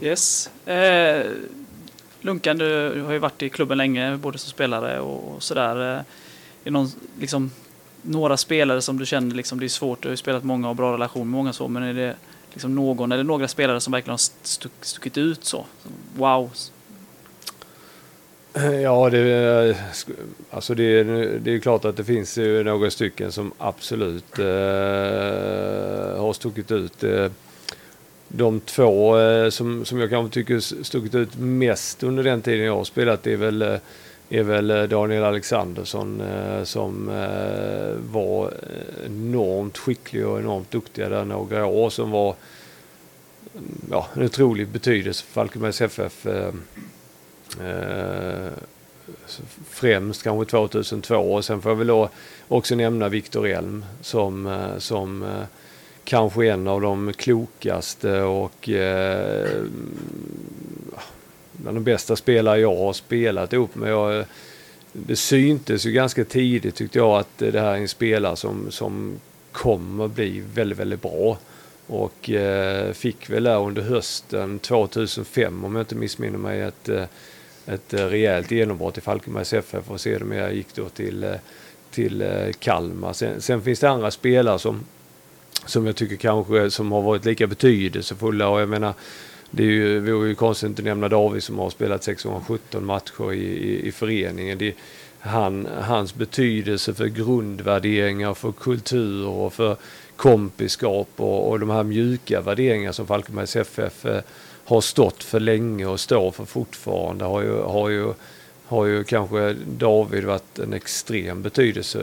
[0.00, 0.50] Yes.
[0.66, 1.26] Eh,
[2.20, 5.76] Lunkan, du, du har ju varit i klubben länge, både som spelare och, och sådär.
[5.76, 6.04] Eh, är
[6.64, 6.88] det någon,
[7.20, 7.50] liksom,
[8.02, 10.76] några spelare som du känner liksom, det är svårt, du har ju spelat många och
[10.76, 12.16] bra relation med många så, men är det
[12.52, 15.66] liksom någon eller några spelare som verkligen har stuck, stuckit ut så?
[16.16, 16.50] Wow.
[18.82, 19.76] Ja, det,
[20.50, 21.02] alltså det,
[21.38, 24.44] det är klart att det finns ju några stycken som absolut eh,
[26.18, 27.04] har stuckit ut.
[27.04, 27.30] Eh,
[28.28, 32.76] de två eh, som, som jag kanske tycker stuckit ut mest under den tiden jag
[32.76, 33.76] har spelat är väl, eh,
[34.28, 38.52] är väl eh, Daniel Alexandersson eh, som eh, var
[39.06, 41.90] enormt skicklig och enormt duktig där några år.
[41.90, 42.34] Som var
[43.90, 46.26] ja, en otrolig betydelse för Falkenbergs FF.
[47.60, 48.52] Eh,
[49.70, 52.08] främst kanske 2002 och sen får jag väl då
[52.48, 55.44] också nämna Viktor Elm som, eh, som eh,
[56.04, 59.62] kanske en av de klokaste och eh,
[61.52, 63.90] bland de bästa spelare jag har spelat ihop med.
[63.90, 64.24] Jag,
[64.92, 69.20] det syntes ju ganska tidigt tyckte jag att det här är en spelare som, som
[69.52, 71.38] kommer bli väldigt, väldigt bra.
[71.86, 77.04] Och eh, fick väl där under hösten 2005 om jag inte missminner mig ett, eh,
[77.66, 81.34] ett eh, rejält genombrott i Falkenbergs FF och sedermera gick då till, eh,
[81.90, 83.12] till eh, Kalmar.
[83.12, 84.80] Sen, sen finns det andra spelare som,
[85.66, 88.94] som jag tycker kanske som har varit lika betydelsefulla och jag menar
[89.50, 93.32] det är ju, vore ju konstigt att inte nämna David som har spelat 617 matcher
[93.32, 94.58] i, i, i föreningen.
[94.58, 94.74] Det,
[95.20, 99.76] han, hans betydelse för grundvärderingar, för kultur och för
[100.16, 104.20] kompiskap och, och de här mjuka värderingar som Falkenbergs FF eh,
[104.64, 108.12] har stått för länge och står för fortfarande har ju, har ju,
[108.66, 112.00] har ju kanske David varit en extrem betydelse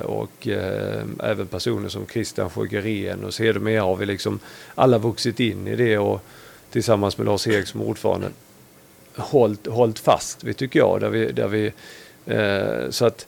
[0.00, 4.38] eh, och eh, även personer som Christian Sjögren och sedermera har vi liksom
[4.74, 6.22] alla vuxit in i det och
[6.70, 8.28] tillsammans med Lars Erik som ordförande
[9.16, 11.00] hållit, hållit fast vid tycker jag.
[11.00, 11.72] Där vi, där vi,
[12.26, 13.26] eh, så att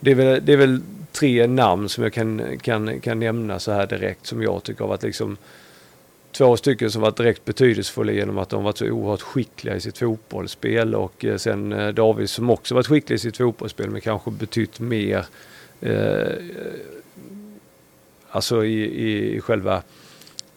[0.00, 0.80] det är, väl, det är väl
[1.12, 4.88] tre namn som jag kan, kan, kan nämna så här direkt som jag tycker har
[4.88, 5.36] varit liksom
[6.36, 9.98] två stycken som varit direkt betydelsefulla genom att de varit så oerhört skickliga i sitt
[9.98, 14.30] fotbollsspel och eh, sen eh, David som också varit skicklig i sitt fotbollsspel men kanske
[14.30, 15.26] betytt mer
[15.80, 16.32] eh,
[18.30, 19.82] alltså i, i, i själva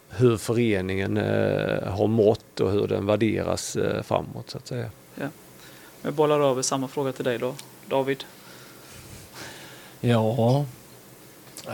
[0.08, 4.90] hur föreningen eh, har mått och hur den värderas eh, framåt så att säga.
[6.02, 7.54] Jag bollar över samma fråga till dig då,
[7.86, 8.24] David.
[10.00, 10.66] Ja.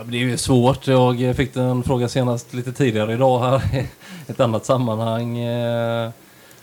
[0.03, 0.87] Det är ju svårt.
[0.87, 3.87] Jag fick den frågan senast lite tidigare idag här i
[4.27, 5.39] ett annat sammanhang.
[5.39, 6.11] Eh,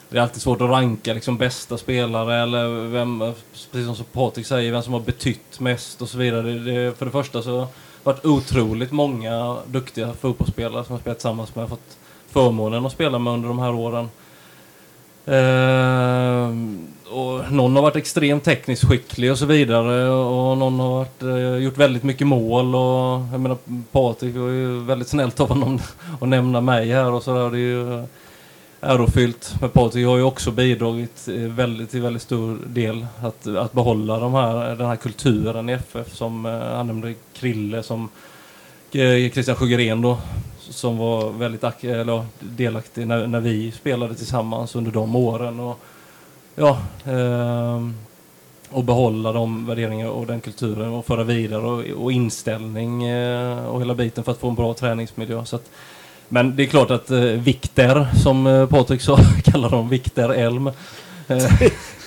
[0.09, 3.33] det är alltid svårt att ranka liksom bästa spelare eller vem,
[3.71, 6.51] precis som Patrik säger, vem som har betytt mest och så vidare.
[6.51, 7.67] Det, för det första så har det
[8.03, 11.63] varit otroligt många duktiga fotbollsspelare som jag spelat tillsammans med.
[11.63, 11.97] och fått
[12.29, 14.09] förmånen att spela med under de här åren.
[15.25, 16.49] Eh,
[17.11, 21.63] och någon har varit extremt tekniskt skicklig och så vidare och någon har varit, eh,
[21.63, 23.57] gjort väldigt mycket mål och jag menar
[23.91, 25.79] Patrik var ju väldigt snällt av honom
[26.21, 27.49] att nämna mig här och sådär.
[27.49, 28.05] Det är ju
[28.81, 29.55] ärofyllt.
[29.61, 34.19] Men Patrik har ju också bidragit eh, väldigt, till väldigt stor del att, att behålla
[34.19, 38.09] de här, den här kulturen i FF som eh, han nämnde Krille som
[38.91, 40.17] eh, Christian Sjögren då
[40.71, 45.59] som var väldigt eller, delaktig när, när vi spelade tillsammans under de åren.
[45.59, 45.79] Och,
[46.55, 47.81] ja, eh,
[48.69, 53.81] och behålla de värderingar och den kulturen och föra vidare och, och inställning eh, och
[53.81, 55.45] hela biten för att få en bra träningsmiljö.
[55.45, 55.69] Så att,
[56.29, 60.67] men det är klart att eh, Vikter, som eh, Patrik sa, kallar dem Vikter Elm.
[61.27, 61.45] Eh,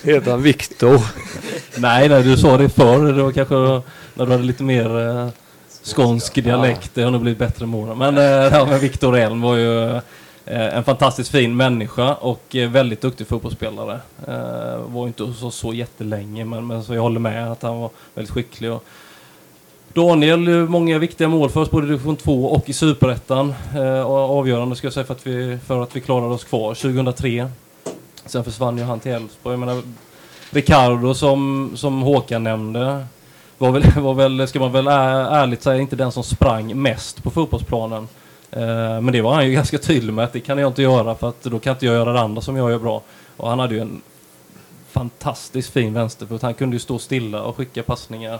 [0.03, 1.01] Heter han Viktor?
[1.77, 3.13] nej, nej, du sa det förr.
[3.13, 3.55] Det var kanske
[4.13, 5.29] när du hade lite mer eh,
[5.85, 6.91] skånsk dialekt.
[6.93, 7.97] Det har nog blivit bättre med åren.
[7.97, 9.89] Men, eh, ja, men Viktor Elm var ju
[10.45, 13.99] eh, en fantastiskt fin människa och eh, väldigt duktig fotbollsspelare.
[14.27, 17.89] Eh, var inte så, så jättelänge, men, men så jag håller med att han var
[18.13, 18.71] väldigt skicklig.
[18.71, 18.85] Och,
[19.93, 23.53] Daniel, eh, många viktiga mål för oss både i division 2 och i superettan.
[23.75, 27.49] Eh, avgörande ska jag säga för att, vi, för att vi klarade oss kvar 2003.
[28.25, 29.53] Sen försvann ju han till Elfsborg.
[29.53, 29.81] Jag menar,
[30.49, 33.05] Ricardo som, som Håkan nämnde
[33.57, 37.31] var väl, var väl, ska man väl ärligt säga, inte den som sprang mest på
[37.31, 38.07] fotbollsplanen.
[38.51, 41.15] Eh, men det var han ju ganska tydlig med att det kan jag inte göra
[41.15, 43.01] för att då kan inte jag göra det andra som jag gör bra.
[43.37, 44.01] Och han hade ju en
[44.91, 46.41] fantastiskt fin vänsterfot.
[46.41, 48.39] Han kunde ju stå stilla och skicka passningar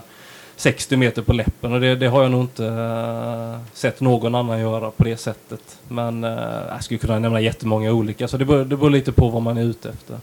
[0.56, 4.60] 60 meter på läppen och det, det har jag nog inte uh, sett någon annan
[4.60, 5.78] göra på det sättet.
[5.88, 6.30] Men uh,
[6.68, 9.58] jag skulle kunna nämna jättemånga olika så det beror, det beror lite på vad man
[9.58, 10.14] är ute efter.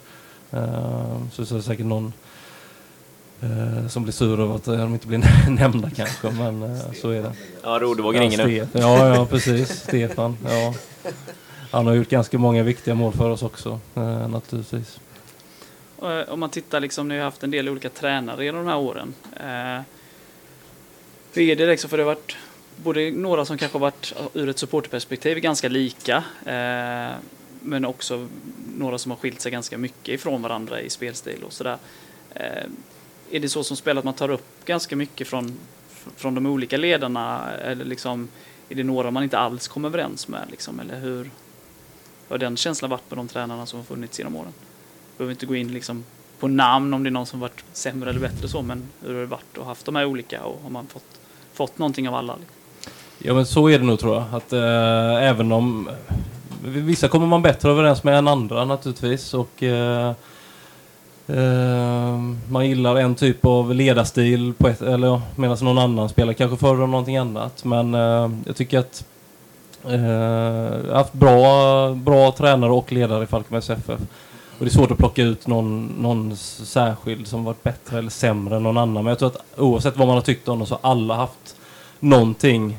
[0.54, 2.14] Uh, så, så är det säkert någon
[3.90, 7.32] som blir sur över att de inte blir nämnda kanske men uh, så är det.
[7.64, 8.68] Ja, Rodevågen ringer ja, nu.
[8.82, 9.70] Ja, ja, precis.
[9.70, 10.38] Stefan.
[10.46, 10.74] Ja.
[11.72, 13.80] Han har gjort ganska många viktiga mål för oss också
[14.28, 15.00] naturligtvis.
[16.04, 18.78] Eh, Om man tittar, liksom, ni har haft en del olika tränare genom de här
[18.78, 19.14] åren.
[19.36, 19.82] Eh,
[21.34, 22.38] hur är det liksom, för det har varit
[22.76, 27.16] både några som kanske har varit ur ett supporterperspektiv ganska lika, eh,
[27.62, 28.28] men också
[28.78, 31.78] några som har skilt sig ganska mycket ifrån varandra i spelstil och sådär.
[33.34, 35.58] Är det så som spel att man tar upp ganska mycket från,
[36.16, 38.28] från de olika ledarna eller liksom
[38.70, 41.30] är det några man inte alls kommer överens med liksom, eller hur hur
[42.30, 44.54] har den känslan varit på de tränarna som har funnits genom åren?
[45.18, 46.04] behöver inte gå in liksom
[46.40, 49.22] på namn om det är någon som varit sämre eller bättre så, men hur har
[49.22, 51.20] det varit att haft de här olika och har man fått,
[51.54, 52.36] fått någonting av alla?
[52.36, 52.56] Liksom?
[53.18, 54.26] Ja men så är det nog tror jag.
[54.32, 55.90] Att eh, även om
[56.64, 59.34] vissa kommer man bättre överens med än andra naturligtvis.
[59.34, 60.14] Och eh,
[61.30, 66.58] Uh, man gillar en typ av ledarstil på ett, eller medan någon annan spelar kanske
[66.58, 67.64] föredrar någonting annat.
[67.66, 69.06] Men uh, jag tycker att
[69.84, 74.00] jag har haft bra, bra tränare och ledare i Falkenbergs FF.
[74.58, 78.56] Och det är svårt att plocka ut någon, någon särskild som varit bättre eller sämre
[78.56, 79.04] än någon annan.
[79.04, 81.56] Men jag tror att oavsett vad man har tyckt om dem så har alla haft
[82.00, 82.78] någonting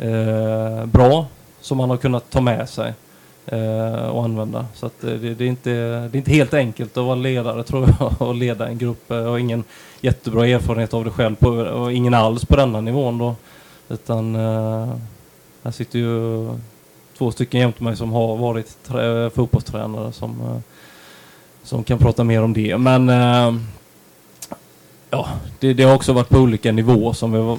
[0.00, 1.26] eh, bra
[1.60, 2.94] som man har kunnat ta med sig
[3.46, 4.66] eh, och använda.
[4.74, 7.62] Så att, eh, det, det, är inte, det är inte helt enkelt att vara ledare
[7.62, 9.10] tror jag och leda en grupp.
[9.10, 9.64] Eh, jag har ingen
[10.00, 13.34] jättebra erfarenhet av det själv på, och ingen alls på denna nivån då.
[13.88, 14.94] Utan eh,
[15.62, 16.48] här sitter ju
[17.18, 20.58] två stycken jämte mig som har varit trä, fotbollstränare som, eh,
[21.62, 22.78] som kan prata mer om det.
[22.78, 23.54] Men eh,
[25.10, 25.28] ja,
[25.60, 27.58] det, det har också varit på olika nivåer som vi har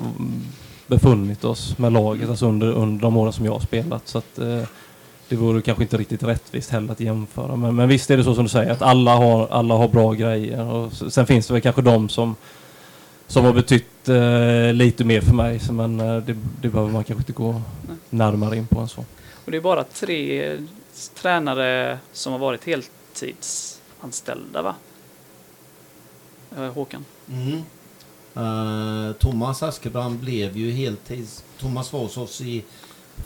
[0.88, 4.08] befunnit oss med laget alltså under, under de åren som jag har spelat.
[4.08, 4.64] Så att, eh,
[5.30, 7.56] det vore kanske inte riktigt rättvist heller att jämföra.
[7.56, 10.14] Men, men visst är det så som du säger att alla har, alla har bra
[10.14, 10.66] grejer.
[10.72, 12.36] Och sen finns det väl kanske de som,
[13.28, 15.60] som har betytt eh, lite mer för mig.
[15.60, 17.52] Så, men eh, det, det behöver man kanske inte gå
[17.88, 17.98] Nej.
[18.10, 19.06] närmare in på än så.
[19.46, 20.58] Och det är bara tre
[21.16, 24.76] tränare som har varit heltidsanställda va?
[26.58, 27.06] Eh, Håkan?
[27.32, 27.64] Mm.
[28.36, 31.44] Eh, Thomas Askebrand blev ju heltids...
[31.60, 32.64] Thomas var hos oss i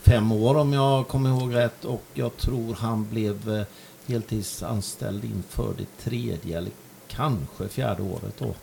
[0.02, 3.62] fem år om jag kommer ihåg rätt och jag tror han blev eh,
[4.06, 6.70] heltidsanställd inför det tredje eller
[7.08, 8.54] kanske fjärde året då.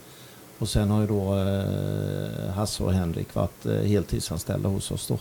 [0.59, 5.17] Och sen har ju då eh, Hasse och Henrik varit eh, heltidsanställda hos oss då.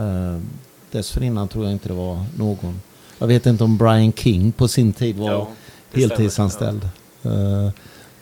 [0.00, 0.38] Eh,
[0.90, 2.80] dessförinnan tror jag inte det var någon.
[3.18, 5.48] Jag vet inte om Brian King på sin tid var Ja,
[5.92, 6.84] heltidsanställd.
[7.22, 7.70] Eh,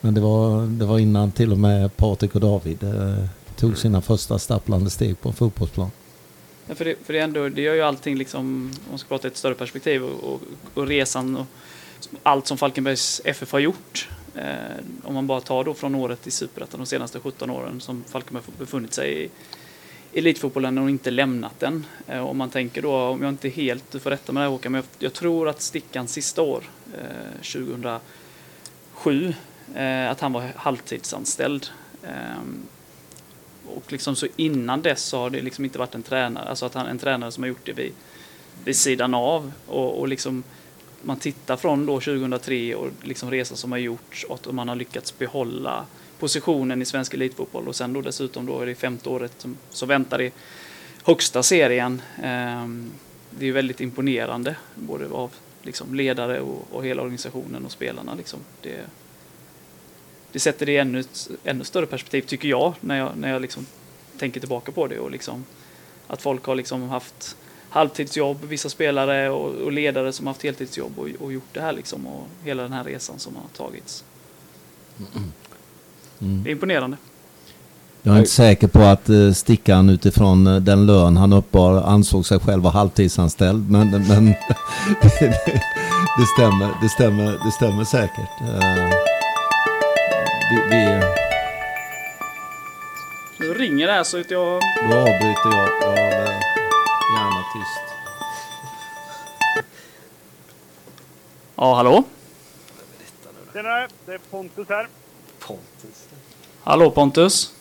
[0.01, 3.25] Men det var, det var innan till och med Patrik och David eh,
[3.57, 5.91] tog sina första stapplande steg på en fotbollsplan.
[6.69, 9.29] Ja, för det, för det, ändå, det gör ju allting, liksom, om man ska prata
[9.29, 10.41] i ett större perspektiv, och, och,
[10.75, 11.47] och resan och
[12.23, 14.09] allt som Falkenbergs FF har gjort.
[14.35, 18.05] Eh, om man bara tar då från året i Superettan de senaste 17 åren som
[18.09, 19.31] Falkenberg befunnit sig i
[20.19, 21.87] elitfotbollen och inte lämnat den.
[22.07, 24.73] Eh, om man tänker då, om jag inte helt, du får rätta mig där Håkan,
[24.73, 26.65] men jag, jag tror att Stickan sista år,
[26.95, 29.35] eh, 2007,
[29.75, 31.67] eh, att han var halvtidsanställd.
[32.03, 32.63] Ehm,
[33.75, 36.75] och liksom så innan dess så har det liksom inte varit en tränare, alltså att
[36.75, 37.93] han, en tränare som har gjort det vid,
[38.65, 39.53] vid sidan av.
[39.67, 40.43] Och, och liksom
[41.03, 45.19] man tittar från då 2003 och liksom resan som har gjorts och man har lyckats
[45.19, 45.87] behålla
[46.19, 49.89] positionen i svensk elitfotboll och sen då dessutom då är det femte året som, som
[49.89, 50.33] väntar i
[51.03, 52.03] högsta serien.
[52.23, 52.91] Ehm,
[53.31, 55.31] det är väldigt imponerande både av
[55.63, 58.15] liksom ledare och, och hela organisationen och spelarna.
[58.15, 58.41] Liksom.
[58.63, 58.81] Det,
[60.37, 61.05] det sätter det i ännu,
[61.45, 63.67] ännu större perspektiv tycker jag när jag, när jag liksom
[64.19, 65.45] tänker tillbaka på det och liksom
[66.07, 67.37] att folk har liksom haft
[67.71, 71.73] halvtidsjobb, vissa spelare och, och ledare som har haft heltidsjobb och, och, gjort det här
[71.73, 74.05] liksom och hela den här resan som har tagits.
[76.21, 76.43] Mm.
[76.43, 76.97] Det är imponerande.
[78.03, 82.27] Jag är inte säker på att uh, Stickan utifrån uh, den lön han uppbar ansåg
[82.27, 83.71] sig själv vara halvtidsanställd.
[83.71, 84.37] Men, men det,
[85.21, 85.63] det,
[86.19, 89.16] det, stämmer, det, stämmer, det stämmer säkert.
[90.51, 91.01] Vi, vi,
[93.39, 94.63] nu ringer det här så att jag...
[94.91, 95.69] Då avbryter jag.
[95.81, 96.33] Jag håller
[97.17, 97.95] gärna tyst.
[101.57, 102.05] Ja, hallå?
[103.53, 104.89] Tjenare, det är Pontus här.
[105.47, 106.09] Pontus.
[106.65, 107.55] Hallå Pontus.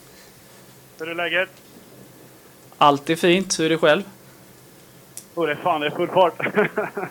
[1.00, 1.50] Hur är läget?
[2.78, 3.60] Allt är fint.
[3.60, 4.04] Hur är det själv?
[5.36, 6.34] Oh, det är fan, det är full fart.
[6.38, 7.02] ja.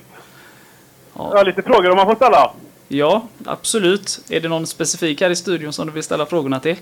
[1.14, 2.52] Jag har lite frågor om man får ställa.
[2.94, 4.20] Ja, absolut.
[4.30, 6.76] Är det någon specifik här i studion som du vill ställa frågorna till?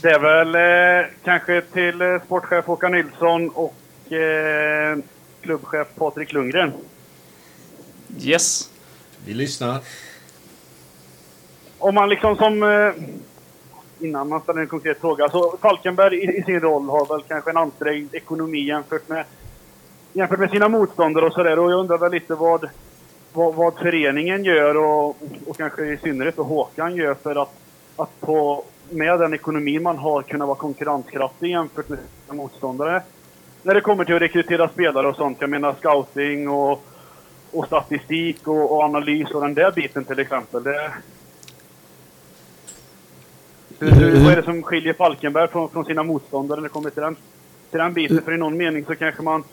[0.00, 4.98] Det är väl eh, kanske till eh, sportchef Håkan Nilsson och eh,
[5.40, 6.72] klubbchef Patrik Lundgren.
[8.20, 8.70] Yes.
[9.26, 9.78] Vi lyssnar.
[11.78, 12.62] Om man liksom som...
[12.62, 12.92] Eh,
[13.98, 15.28] innan man ställer en konkret fråga.
[15.28, 19.24] Så Falkenberg i, i, sin roll har väl kanske en ansträngd ekonomi jämfört med,
[20.12, 21.58] jämfört med sina motståndare och sådär.
[21.58, 22.68] Och jag undrar väl lite vad
[23.34, 25.16] vad, vad föreningen gör och,
[25.46, 27.52] och kanske i synnerhet och Håkan gör för att,
[27.96, 33.02] att på, med den ekonomi man har kunna vara konkurrenskraftig jämfört med sina motståndare.
[33.62, 35.36] När det kommer till att rekrytera spelare och sånt.
[35.40, 36.84] Jag menar scouting och,
[37.52, 40.62] och statistik och, och analys och den där biten till exempel.
[40.62, 40.92] Det,
[43.78, 47.02] hur, vad är det som skiljer Falkenberg från, från sina motståndare när det kommer till
[47.02, 47.16] den,
[47.70, 48.22] till den biten?
[48.24, 49.44] För i någon mening så kanske man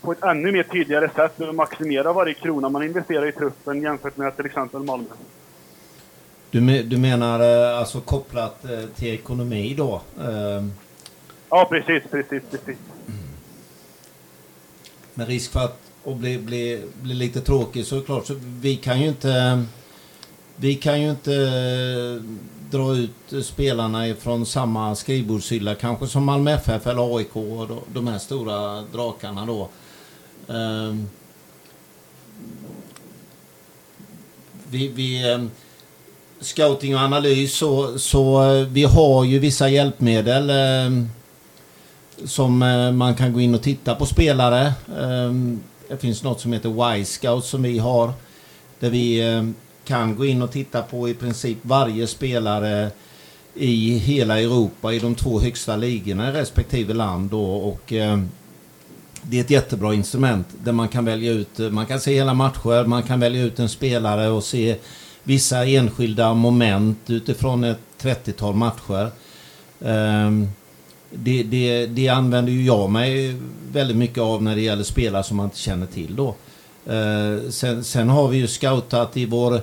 [0.00, 4.36] på ett ännu mer tydligare sätt maximera varje krona man investerar i truppen jämfört med
[4.36, 5.08] till exempel Malmö.
[6.50, 10.00] Du, du menar eh, alltså kopplat eh, till ekonomi då?
[10.20, 10.64] Eh,
[11.50, 12.78] ja, precis, precis, precis.
[15.14, 19.00] Med risk för att och bli, bli, bli lite tråkig så klart så vi kan
[19.00, 19.64] ju inte
[20.56, 21.30] vi kan ju inte
[22.70, 28.18] dra ut spelarna ifrån samma skrivbordshylla kanske som Malmö FF eller AIK och de här
[28.18, 29.68] stora drakarna då.
[30.46, 31.08] Um,
[34.70, 35.50] vi, vi um,
[36.40, 40.50] scouting och analys så, så uh, vi har ju vissa hjälpmedel
[40.86, 41.10] um,
[42.24, 44.72] som uh, man kan gå in och titta på spelare.
[45.88, 48.12] det finns något som heter Y-scout som vi har.
[48.80, 49.22] Där vi
[49.84, 52.90] kan gå in och titta på i princip varje spelare
[53.54, 57.30] i hela Europa i de två högsta ligorna i respektive land.
[57.30, 57.92] Då, och,
[59.28, 62.34] det är ett jättebra instrument där man kan välja ut, eh, man kan se hela
[62.34, 64.76] matcher, man kan välja ut en spelare och se
[65.22, 69.10] vissa enskilda moment utifrån ett 30-tal matcher.
[69.84, 70.48] Ehm,
[71.10, 73.36] det, det, det, använder ju jag mig
[73.72, 76.34] väldigt mycket av när det gäller spelare som man inte känner till då.
[76.86, 79.60] Eh, sen, sen, har vi ju scoutat i vår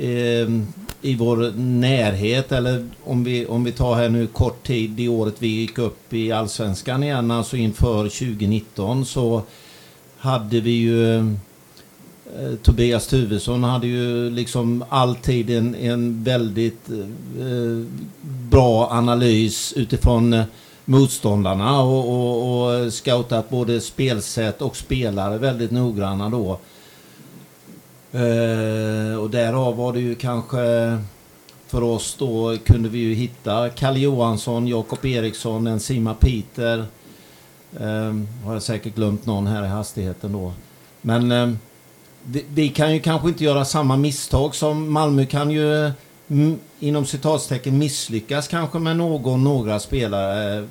[0.00, 0.66] Ehm,
[1.02, 5.34] i vår närhet eller om vi, om vi tar här nu kort tid det året
[5.38, 9.42] vi gick upp i Allsvenskan igen, alltså inför 2019 så
[10.18, 16.90] hade vi ju eh, Tobias Tuvesson hade ju liksom alltid en, en väldigt
[17.40, 17.86] eh,
[18.50, 20.44] bra analys utifrån eh,
[20.84, 26.58] motståndarna och, och, och scoutat både spelsätt och spelare väldigt noggranna då.
[28.14, 30.58] Eh, och därav var det ju kanske
[31.66, 36.86] för oss då kunde vi ju hitta Kalle Johansson, Jakob Eriksson, Enzima Peter.
[37.80, 40.52] Eh, har jag säkert glömt någon här i hastigheten då.
[41.00, 41.50] Men eh,
[42.22, 45.92] vi, vi, kan ju kanske inte göra samma misstag som Malmö kan ju
[46.28, 50.68] mm, inom citatstecken misslyckas kanske med någon, några spelare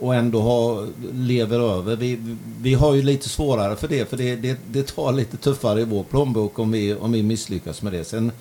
[0.00, 1.96] och ändå ha, lever över.
[1.96, 5.80] Vi, vi har ju lite svårare för det, för det, det, det tar lite tuffare
[5.80, 8.04] i vår plånbok om vi, om vi misslyckas med det.
[8.04, 8.32] Sen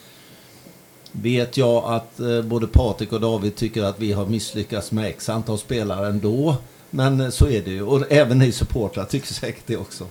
[1.12, 5.30] vet jag att eh, både Patrik och David tycker att vi har misslyckats med x
[5.30, 6.56] antal spelare ändå.
[6.90, 7.84] Men eh, så är det ju.
[7.84, 10.08] Och även ni supportrar tycker säkert det också.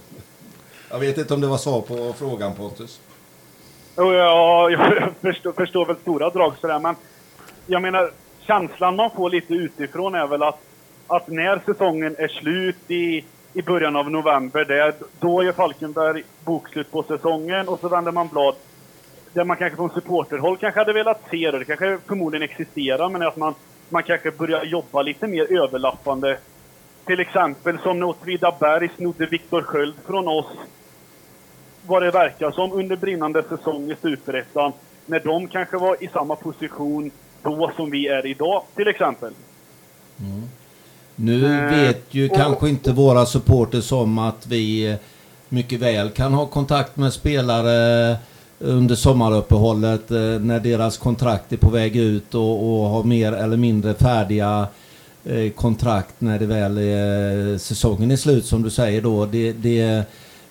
[0.90, 3.00] Jag vet inte om det var svar på frågan Pontus.
[3.96, 6.94] Ja, jag förstår, förstår väl stora drag sådär, men
[7.66, 8.10] jag menar,
[8.46, 10.58] känslan man får lite utifrån är väl att,
[11.06, 16.90] att när säsongen är slut i, i början av november, det, då gör Falkenberg bokslut
[16.90, 18.54] på säsongen och så vänder man blad.
[19.32, 23.22] Det man kanske från supporterhåll kanske hade velat se det, det kanske förmodligen existerar, men
[23.22, 23.54] att man,
[23.88, 26.38] man kanske börjar jobba lite mer överlappande.
[27.04, 30.46] Till exempel som när Åtvidaberg snodde Viktor Sköld från oss
[31.86, 34.72] vad det verkar som under brinnande säsong i Superettan.
[35.06, 37.10] När de kanske var i samma position
[37.42, 39.32] då som vi är idag, till exempel.
[40.20, 40.48] Mm.
[41.16, 44.96] Nu Eh, vet ju och- kanske inte våra supporters om att vi eh,
[45.48, 48.16] mycket väl kan ha kontakt med spelare
[48.58, 53.56] under sommaruppehållet eh, när deras kontrakt är på väg ut och, och har mer eller
[53.56, 54.66] mindre färdiga
[55.54, 59.26] kontrakt när det väl är säsongen är slut som du säger då.
[59.26, 60.04] Det, det,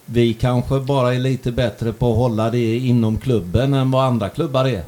[0.06, 4.30] vi kanske bara är lite bättre på att hålla det inom klubben än vad andra
[4.30, 4.84] klubbar är.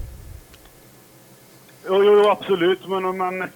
[1.88, 2.80] Jo, jo, absolut.
[2.88, 3.50] Men, men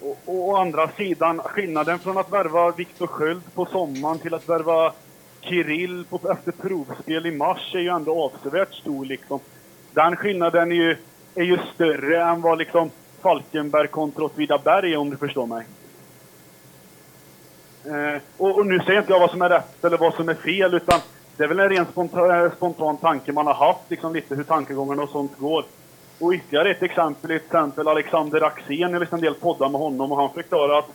[0.00, 4.92] å, å andra sidan, skillnaden från att värva Viktor Sköld på sommaren till att värva
[5.40, 9.04] Kirill på, efter provspel i mars är ju ändå avsevärt stor.
[9.04, 9.40] Liksom.
[9.92, 10.96] Den skillnaden är ju,
[11.34, 12.90] är ju större än vad liksom
[13.22, 15.66] Falkenberg kontra Åtvidaberg är, om du förstår mig.
[17.84, 20.34] Eh, och, och nu säger inte jag vad som är rätt eller vad som är
[20.34, 21.00] fel, utan
[21.36, 25.02] det är väl en ren spontan, spontan tanke man har haft, liksom lite hur tankegångarna
[25.02, 25.64] och sånt går.
[26.18, 30.12] Och ytterligare ett exempel, till exempel Alexander Axén, jag lyssnade en del poddar med honom
[30.12, 30.90] och han förklarade att,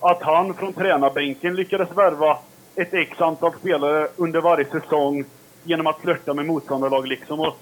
[0.00, 2.38] att han från tränarbänken lyckades värva
[2.74, 5.24] ett x antal spelare under varje säsong
[5.64, 7.40] genom att flörta med motståndarlag liksom.
[7.40, 7.56] Och,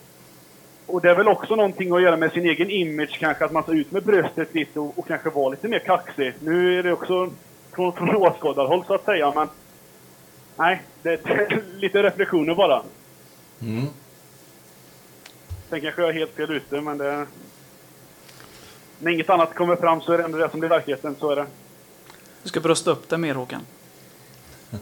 [0.86, 3.64] och det är väl också någonting att göra med sin egen image kanske, att man
[3.64, 6.34] ser ut med bröstet lite och, och kanske vara lite mer kaxig.
[6.40, 7.30] Nu är det också
[7.72, 9.48] från, från åskådarhåll så att säga, men
[10.56, 12.82] nej, det det är lite reflektioner bara.
[13.62, 13.86] Mm.
[15.70, 17.26] Sen kanske jag är helt fel ute, men det...
[18.98, 21.36] När inget annat kommer fram så är det ändå det som blir verkligheten, så är
[21.36, 21.46] det.
[22.42, 23.60] Du ska brösta upp det mer Håkan.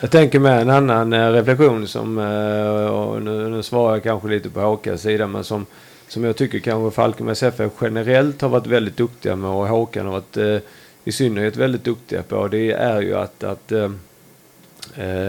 [0.00, 4.28] Jag tänker med en annan eh, reflektion som, eh, och nu, nu svarar jag kanske
[4.28, 5.66] lite på Håkans sida, men som,
[6.08, 10.12] som jag tycker kanske Falkenbergs FF generellt har varit väldigt duktiga med och Håkan har
[10.12, 10.58] varit eh,
[11.04, 12.48] i synnerhet väldigt duktiga på.
[12.48, 13.90] Det är ju att, att eh,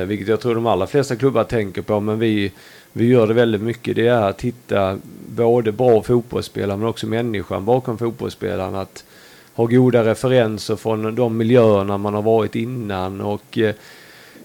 [0.05, 2.51] vilket jag tror de allra flesta klubbar tänker på, men vi,
[2.97, 3.95] vi gör det väldigt mycket.
[3.95, 8.75] Det är att hitta både bra fotbollsspelare men också människan bakom fotbollsspelaren.
[8.75, 9.03] Att
[9.53, 13.75] ha goda referenser från de miljöerna man har varit innan och eh,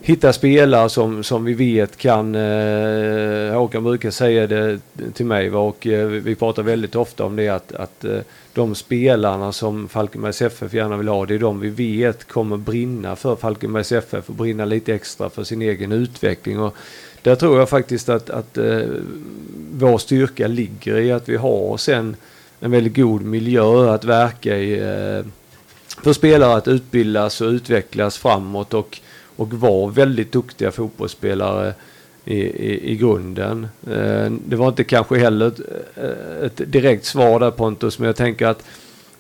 [0.03, 4.79] hitta spelare som, som vi vet kan, eh, Håkan brukar säga det
[5.15, 8.19] till mig va, och eh, vi pratar väldigt ofta om det att, att eh,
[8.55, 13.17] de spelarna som Falkenbergs FF gärna vill ha, det är de vi vet kommer brinna
[13.17, 16.61] för Falkenbergs FF och brinna lite extra för sin egen utveckling.
[16.61, 16.77] Och
[17.23, 18.81] där tror jag faktiskt att, att eh,
[19.73, 22.17] vår styrka ligger i att vi har sen
[22.61, 24.81] en väldigt god miljö att verka i.
[24.81, 25.27] Eh,
[26.03, 29.01] för spelare att utbildas och utvecklas framåt och,
[29.37, 31.75] och var väldigt duktiga fotbollsspelare
[32.25, 33.69] i, i, i grunden.
[33.87, 35.61] Eh, det var inte kanske heller ett,
[35.97, 38.65] eh, ett direkt svar där Pontus, men jag tänker att,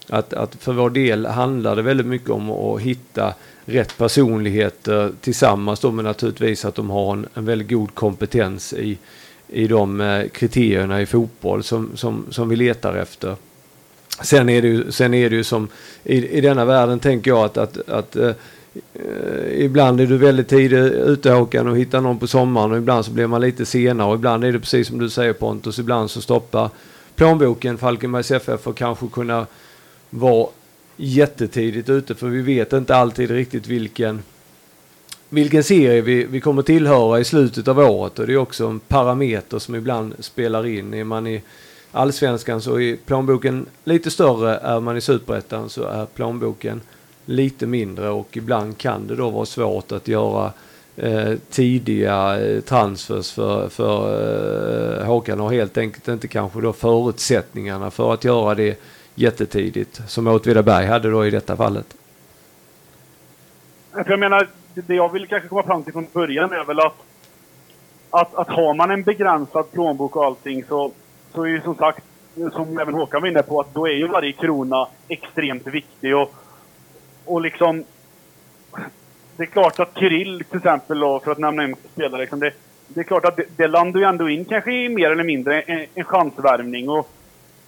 [0.09, 3.35] att, att för vår del handlar det väldigt mycket om att hitta
[3.65, 8.99] rätt personligheter tillsammans då med naturligtvis att de har en, en väldigt god kompetens i,
[9.49, 13.37] i de eh, kriterierna i fotboll som, som, som vi letar efter.
[14.23, 15.69] Sen är det ju, sen är det ju som
[16.05, 18.17] i, i denna världen tänker jag att, att, att
[18.75, 23.05] Eh, ibland är du väldigt tidigt ute Håkan och hittar någon på sommaren och ibland
[23.05, 26.11] så blir man lite senare och ibland är det precis som du säger Pontus, ibland
[26.11, 26.71] så stoppar
[27.15, 29.47] plånboken Falkenbergs FF för kanske kunna
[30.11, 30.49] vara
[30.97, 34.23] jättetidigt ute för vi vet inte alltid riktigt vilken
[35.29, 38.81] vilken serie vi, vi kommer tillhöra i slutet av året och det är också en
[38.81, 40.95] parameter som ibland spelar in.
[40.95, 41.43] Är man i
[41.93, 46.81] allsvenskan så är plånboken lite större, är man i superettan så är plånboken
[47.25, 50.53] lite mindre och ibland kan det då vara svårt att göra
[50.97, 57.91] eh, tidiga eh, transfers för, för eh, Håkan har helt enkelt inte kanske då förutsättningarna
[57.91, 58.81] för att göra det
[59.15, 61.97] jättetidigt som Åtvidaberg hade då i detta fallet.
[64.07, 66.97] Jag menar, det det jag vill kanske komma fram till från början är väl att,
[68.11, 70.93] att, att har man en begränsad plånbok och allting så,
[71.35, 72.05] så är ju som sagt,
[72.53, 76.17] som även Håkan var inne på, att då är ju varje krona extremt viktig.
[76.17, 76.35] Och,
[77.33, 77.85] och liksom,
[79.37, 82.53] det är klart att Kirill till exempel, då, för att nämna en spelare, liksom, det,
[82.89, 85.61] det är klart att det, det landar ju ändå in kanske i mer eller mindre
[85.61, 86.89] en, en chansvärvning.
[86.89, 87.11] Och,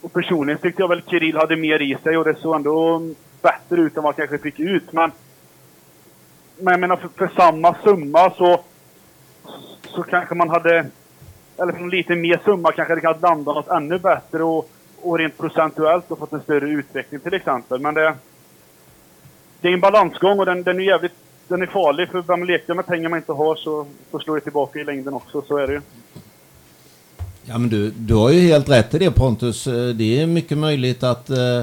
[0.01, 3.03] och personligen tyckte jag väl Kirill hade mer i sig och det såg ändå
[3.43, 4.93] bättre ut än vad han kanske fick ut.
[4.93, 5.13] Men,
[6.59, 8.61] men jag menar, för, för samma summa så,
[9.85, 10.87] så kanske man hade...
[11.57, 14.71] Eller för en lite mer summa kanske det kan landa något ännu bättre och,
[15.03, 17.81] och rent procentuellt och fått en större utveckling till exempel.
[17.81, 18.15] Men det,
[19.65, 21.13] det är en balansgång och den, den är jävligt
[21.49, 24.41] den är farlig för vem leker med pengar man inte har så, så slår det
[24.41, 25.43] tillbaka i längden också.
[25.49, 25.81] Så är det ju.
[27.45, 29.67] Ja, men du, du har ju helt rätt i det Pontus.
[29.67, 31.63] Eh, det är mycket möjligt att eh,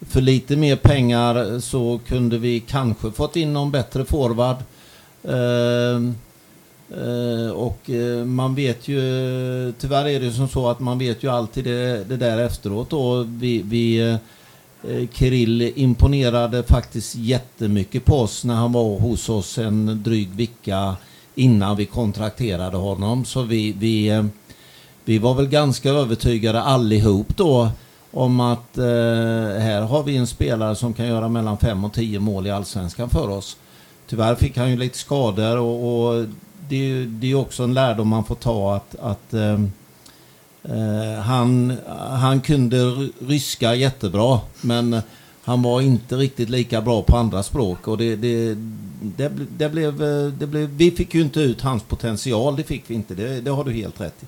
[0.00, 4.56] för lite mer pengar så kunde vi kanske fått in någon bättre forward.
[5.24, 6.14] Ehm,
[6.90, 7.90] eh, och
[8.26, 9.00] man vet ju,
[9.78, 12.90] tyvärr är det ju som så att man vet ju alltid det, det där efteråt
[12.90, 13.22] då.
[13.22, 14.18] Vi, vi,
[14.88, 20.96] Eh, Kirill imponerade faktiskt jättemycket på oss när han var hos oss en dryg vecka
[21.34, 23.24] innan vi kontrakterade honom.
[23.24, 24.24] Så vi, vi, eh,
[25.04, 27.70] vi var väl ganska övertygade allihop då
[28.12, 28.84] om att eh,
[29.60, 33.10] här har vi en spelare som kan göra mellan 5 och 10 mål i allsvenskan
[33.10, 33.56] för oss.
[34.08, 36.24] Tyvärr fick han ju lite skador och, och
[36.68, 39.58] det, är ju- det är ju också en lärdom man får ta att, att eh,
[40.64, 41.72] Eh, han,
[42.20, 42.76] han kunde
[43.18, 45.02] ryska jättebra men
[45.44, 48.54] han var inte riktigt lika bra på andra språk och det, det,
[49.02, 52.84] det, det, blev, eh, det blev, vi fick ju inte ut hans potential, det fick
[52.90, 54.26] vi inte, det, det har du helt rätt i.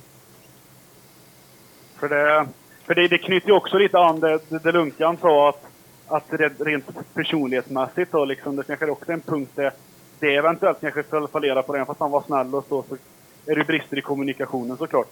[1.99, 2.47] För det,
[2.87, 5.65] för det, det knyter ju också lite an det, det, det Lunkan sa att,
[6.07, 9.73] att det, rent personlighetsmässigt då liksom, det kanske också är en punkt där
[10.19, 12.97] det eventuellt kanske föll- fallerar på det, fast han var snäll och så, så
[13.47, 15.09] är det brister i kommunikationen såklart.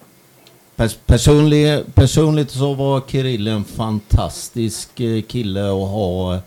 [0.81, 6.39] Pers personlig, personligt så var Kirill en fantastisk eh, kille att ha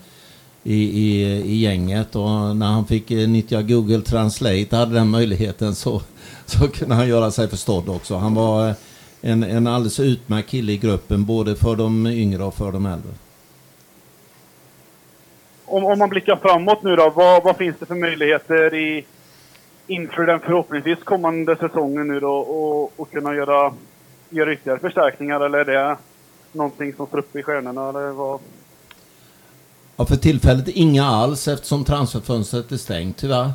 [0.62, 5.74] i, i, i gänget och när han fick eh, nyttja Google Translate hade den möjligheten
[5.74, 6.02] så,
[6.46, 8.16] så kunde han göra sig förstådd också.
[8.16, 8.74] Han var eh,
[9.20, 13.12] en, en alldeles utmärkt kille i gruppen både för de yngre och för de äldre.
[15.64, 19.04] Om, om man blickar framåt nu då, vad, vad finns det för möjligheter i,
[19.86, 23.72] inför den förhoppningsvis kommande säsongen nu då och, och kunna göra,
[24.34, 25.96] göra ytterligare förstärkningar eller är det
[26.52, 28.40] någonting som står upp i stjärnorna eller vad?
[29.96, 33.50] Ja, för tillfället inga alls eftersom transferfönstret är stängt tyvärr.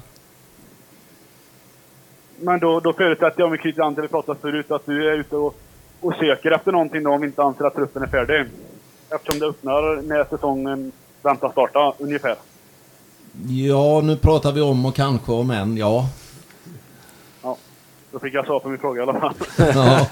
[2.42, 4.86] Men då, då förutsätter jag, om vi knyter an till det vi pratade förut, att
[4.86, 5.56] du är ute och,
[6.02, 8.46] och söker efter någonting då om vi inte anser att truppen är färdig.
[9.10, 12.36] Eftersom det öppnar när säsongen väntas starta, ungefär.
[13.48, 15.78] Ja, nu pratar vi om och kanske om en.
[15.78, 16.06] Ja,
[18.12, 19.34] då fick jag svar på min fråga i alla fall.
[19.58, 20.08] ja.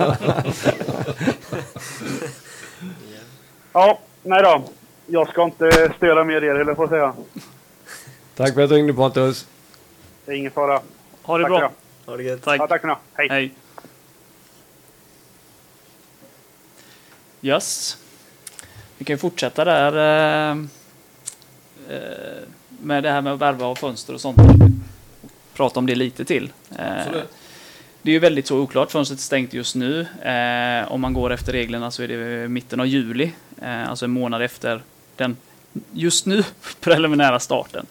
[3.74, 4.64] Ja, nej då.
[5.08, 7.14] Jag ska inte störa mer er, eller får säga.
[8.36, 9.48] Tack för att du ringde Pontus.
[10.26, 10.82] Det är ingen fara.
[11.24, 11.72] Ha det Tack bra.
[12.06, 12.44] Ha det gött.
[12.44, 12.62] Tack.
[12.62, 12.98] Ja, tack för det.
[13.14, 13.28] Hej.
[13.30, 13.52] Hej.
[17.42, 17.98] Yes.
[18.98, 19.94] Vi kan ju fortsätta där
[20.52, 20.58] eh,
[21.90, 22.44] eh,
[22.82, 24.38] med det här med att värva och fönster och sånt.
[25.54, 26.52] Prata om det lite till.
[26.80, 27.22] Eh,
[28.02, 28.92] det är ju väldigt så oklart.
[28.92, 30.02] Fönstret är stängt just nu.
[30.22, 33.32] Eh, om man går efter reglerna så är det mitten av juli.
[33.62, 34.82] Eh, alltså en månad efter
[35.16, 35.38] den
[35.94, 36.44] just nu
[36.80, 37.86] preliminära starten.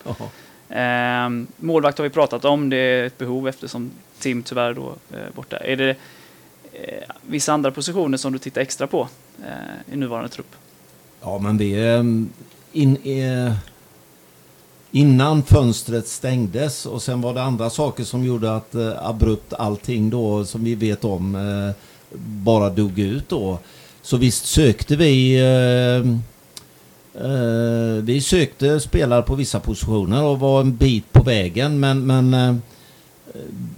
[0.69, 2.71] Eh, målvakt har vi pratat om.
[2.71, 5.57] Det är ett behov eftersom Tim tyvärr då är borta.
[5.57, 5.91] Är det
[6.73, 9.09] eh, vissa andra positioner som du tittar extra på
[9.45, 10.57] eh, i nuvarande trupp?
[11.21, 11.89] Ja, men vi...
[11.89, 12.29] ehm,
[12.73, 13.53] In, eh,
[14.91, 20.11] innan fönstret stängdes och sen var det andra saker som gjorde att eh, abrupt allting
[20.11, 21.75] då som vi vet om eh,
[22.19, 23.59] bara dog ut då.
[24.03, 25.39] Så visst sökte vi...
[25.39, 26.11] Eh,
[27.25, 32.35] eh, vi sökte spelare på vissa positioner och var en bit på vägen men, men
[32.35, 32.57] eh,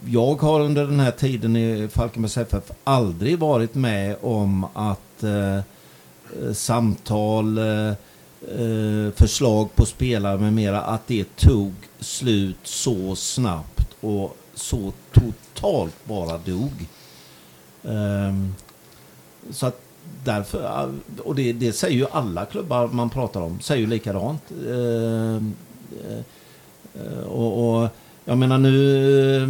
[0.07, 5.57] jag har under den här tiden i Falkenbergs FF aldrig varit med om att eh,
[5.57, 5.63] eh,
[6.53, 7.59] samtal,
[8.43, 16.05] eh, förslag på spelare med mera, att det tog slut så snabbt och så totalt
[16.05, 16.87] bara dog.
[17.85, 18.55] Ehm,
[19.51, 19.81] så att
[20.25, 20.89] därför, eh,
[21.25, 24.43] och det, det säger ju alla klubbar man pratar om, säger ju likadant.
[24.51, 25.55] Ehm,
[26.95, 27.89] eh, och, och
[28.25, 29.49] jag menar nu, eh,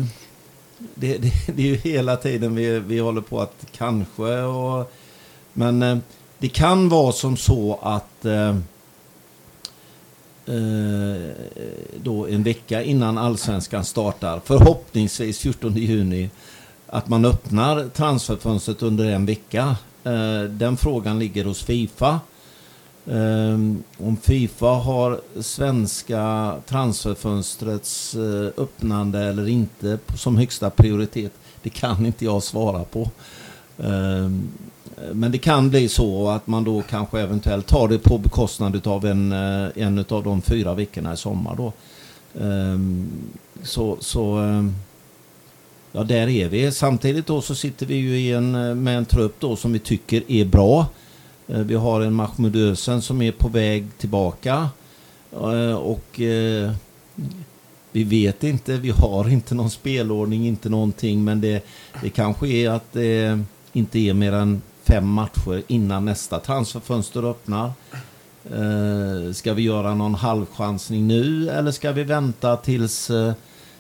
[0.95, 4.93] det, det, det är ju hela tiden vi, vi håller på att kanske och
[5.53, 6.03] men
[6.39, 8.27] det kan vara som så att
[10.49, 11.31] eh,
[12.03, 16.31] då en vecka innan allsvenskan startar, förhoppningsvis 14 juni,
[16.87, 19.77] att man öppnar transferfönstret under en vecka.
[20.05, 22.21] Eh, den frågan ligger hos Fifa.
[23.07, 23.55] Eh,
[24.07, 31.33] om Fifa har svenska transferfönstrets eh, öppnande eller inte som högsta prioritet,
[31.63, 33.11] det kan inte jag svara på.
[33.79, 34.31] Eh,
[35.13, 39.07] men det kan bli så att man då kanske eventuellt tar det på bekostnad av
[39.07, 41.73] en, eh, en av de fyra veckorna i sommar då.
[42.41, 43.09] Ehm,
[43.63, 44.75] så, så ehm,
[45.93, 46.73] ja, där är vi.
[46.73, 49.79] Samtidigt då så sitter vi ju i en, eh, med en trupp då som vi
[49.79, 50.87] tycker är bra.
[51.49, 54.69] Eh, vi har en Mahmoud Özen som är på väg tillbaka.
[55.81, 56.21] Och
[57.93, 61.25] vi vet inte, vi har inte någon spelordning, inte någonting.
[61.25, 61.67] Men det,
[62.03, 63.39] det kanske är att det
[63.73, 67.73] inte är mer än fem matcher innan nästa transferfönster öppnar.
[68.45, 73.33] Eh, ska vi göra någon halvchansning nu eller ska vi vänta tills eh,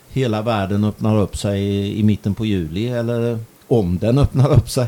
[0.08, 3.38] hela världen öppnar upp sig i, i, mitten på juli eller
[3.68, 4.86] om den öppnar upp sig?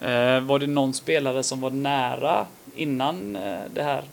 [0.00, 4.04] Eh, var det någon spelare som var nära innan eh, det här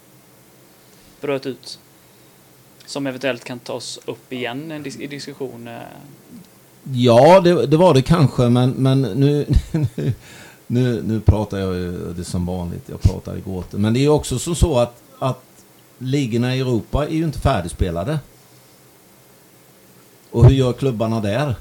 [1.22, 1.80] bröt ut?
[2.86, 5.82] Som eventuellt kan tas upp igen i diskussion eh?
[6.94, 9.46] Ja, det, det, var det kanske, men, men nu,
[10.68, 12.84] nu, nu pratar jag ju det som vanligt.
[12.90, 13.78] Jag pratar i gåtor.
[13.78, 15.44] Men det är också så, så att, att
[15.98, 18.20] ligorna i Europa är ju inte färdigspelade.
[20.32, 21.56] Och hur gör klubbarna där?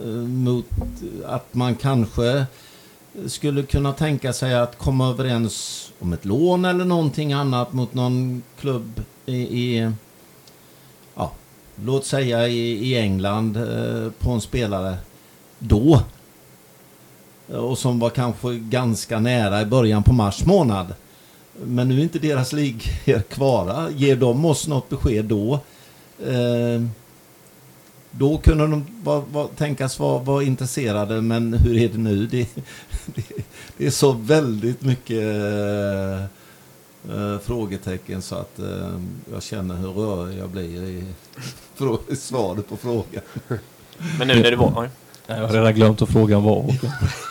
[0.00, 0.66] Eh, mot
[1.26, 2.46] att man kanske
[3.26, 8.42] skulle kunna tänka sig att komma överens om ett lån eller någonting annat mot någon
[8.60, 9.92] klubb i, i
[11.84, 14.96] låt säga i, i England eh, på en spelare
[15.58, 16.02] då.
[17.46, 20.94] Och som var kanske ganska nära i början på mars månad.
[21.64, 23.90] Men nu är inte deras ligor kvar.
[23.90, 25.60] Ger de oss något besked då?
[26.26, 26.82] Eh,
[28.10, 32.26] då kunde de va, va, tänkas vara var intresserade, men hur är det nu?
[32.26, 32.48] Det,
[33.06, 33.22] det,
[33.76, 36.24] det är så väldigt mycket eh,
[37.08, 39.00] eh, frågetecken så att eh,
[39.32, 41.04] jag känner hur rörig jag blir i,
[42.12, 43.22] i svaret på frågan.
[44.18, 44.90] Men nu när det var...
[45.30, 46.74] Jag har redan glömt att frågan var.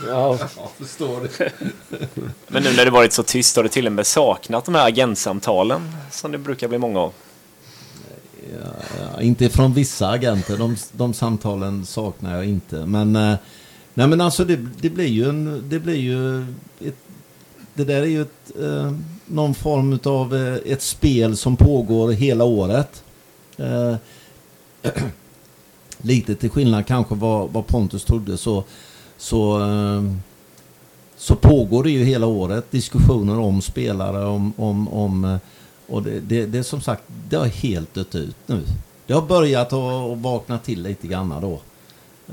[0.07, 1.51] ja, jag förstår det.
[2.47, 4.88] Men nu när det varit så tyst har du till och med saknat de här
[4.88, 7.13] agentsamtalen som det brukar bli många av?
[8.53, 8.69] Ja,
[9.13, 12.86] ja, inte från vissa agenter, de, de samtalen saknar jag inte.
[12.86, 13.36] Men, eh,
[13.93, 16.41] nej men alltså det, det blir ju en, det blir ju
[16.80, 16.97] ett,
[17.73, 18.91] det där är ju ett eh,
[19.28, 23.03] någon form av eh, ett spel som pågår hela året.
[23.57, 23.95] Eh,
[26.01, 28.63] lite till skillnad kanske vad, vad Pontus trodde så,
[29.17, 30.13] så, eh,
[31.17, 35.38] så pågår det ju hela året diskussioner om spelare om, om, om eh,
[35.88, 38.63] och det, det, det är som sagt det har helt dött ut nu.
[39.07, 41.59] Det har börjat att vakna till lite grann då.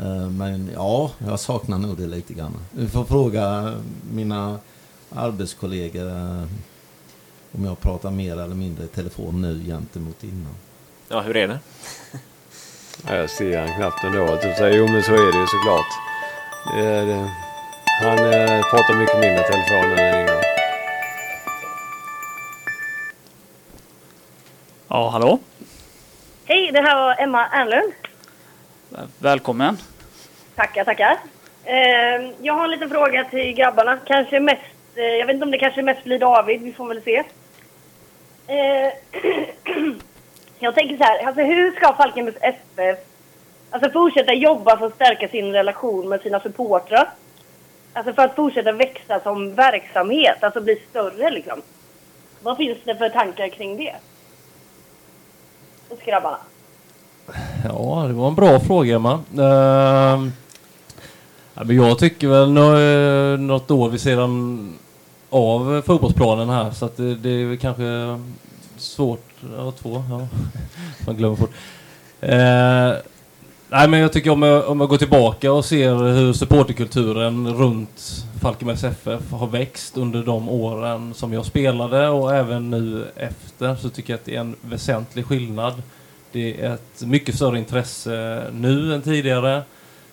[0.03, 2.57] Eh, men ja, jag saknar nog det lite grann.
[2.71, 3.75] Vi får fråga
[4.13, 4.59] mina
[5.11, 6.11] arbetskollegor
[7.55, 10.55] om jag pratar mer eller mindre i telefon nu gentemot innan.
[11.09, 11.59] Ja, hur är det?
[13.09, 14.39] jag ser han knappt ändå.
[14.61, 15.87] Jo men så är det ju såklart.
[16.75, 17.31] Det, det,
[18.03, 20.43] han eh, pratar mycket mindre i telefon än innan.
[24.89, 25.39] Ja, hallå?
[26.45, 27.93] Hej, det här var Emma Ernlund.
[29.19, 29.77] Välkommen.
[30.55, 31.19] Tackar, tackar.
[31.65, 33.99] Eh, jag har en liten fråga till grabbarna.
[34.07, 34.63] Kanske mest,
[34.95, 37.25] eh, jag vet inte om det kanske mest blir David, vi får väl se.
[38.47, 38.93] Eh,
[40.59, 42.99] jag tänker så här, alltså hur ska Falkenbergs FF
[43.71, 47.11] alltså fortsätta jobba för att stärka sin relation med sina supportrar?
[47.93, 51.63] Alltså för att fortsätta växa som verksamhet, alltså bli större liksom.
[52.43, 53.95] Vad finns det för tankar kring det?
[55.89, 56.39] Hos grabbarna?
[57.65, 59.21] Ja, det var en bra fråga Emma.
[59.39, 60.29] Uh,
[61.73, 62.53] jag tycker väl
[63.41, 64.79] något år vid sedan
[65.35, 68.21] av fotbollsplanen här så att det, det är kanske
[68.77, 69.27] svårt.
[69.57, 70.05] Ja, två.
[70.11, 70.29] Ja.
[71.07, 71.53] Man glömmer fort.
[72.21, 72.93] Eh,
[73.69, 78.27] nej, men jag tycker om jag, om jag går tillbaka och ser hur supporterkulturen runt
[78.41, 83.89] Falkenbergs FF har växt under de åren som jag spelade och även nu efter så
[83.89, 85.83] tycker jag att det är en väsentlig skillnad.
[86.33, 89.63] Det är ett mycket större intresse nu än tidigare.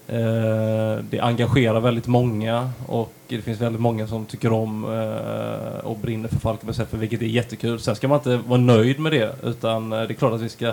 [0.08, 5.98] Eh, det engagerar väldigt många och det finns väldigt många som tycker om eh, och
[5.98, 7.80] brinner för Falkenbergs FF, vilket är jättekul.
[7.80, 10.50] Sen ska man inte vara nöjd med det, utan eh, det är klart att vi
[10.50, 10.68] ska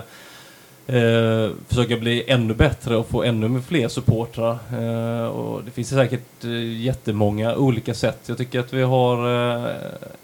[0.87, 4.57] eh, försöka bli ännu bättre och få ännu fler supportrar.
[4.71, 8.19] Eh, och det finns säkert eh, jättemånga olika sätt.
[8.25, 9.17] Jag tycker att vi har
[9.55, 9.75] eh,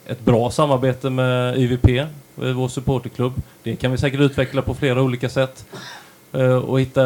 [0.06, 3.34] ett bra samarbete med YVP, vår supporterklubb.
[3.64, 5.66] Det kan vi säkert utveckla på flera olika sätt.
[6.34, 7.02] Eh, och hitta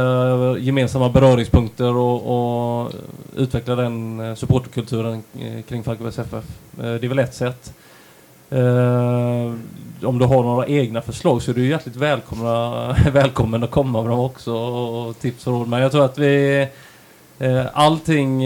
[0.59, 2.91] gemensamma beröringspunkter och, och
[3.35, 6.45] utveckla den eh, supportkulturen eh, kring Falkenbergs FF.
[6.71, 7.73] Det är väl ett sätt.
[10.03, 14.11] Om du har några egna förslag så är du hjärtligt välkomna, välkommen att komma med
[14.11, 15.67] dem också och tips och råd.
[15.67, 16.67] Men jag tror att vi
[17.73, 18.41] allting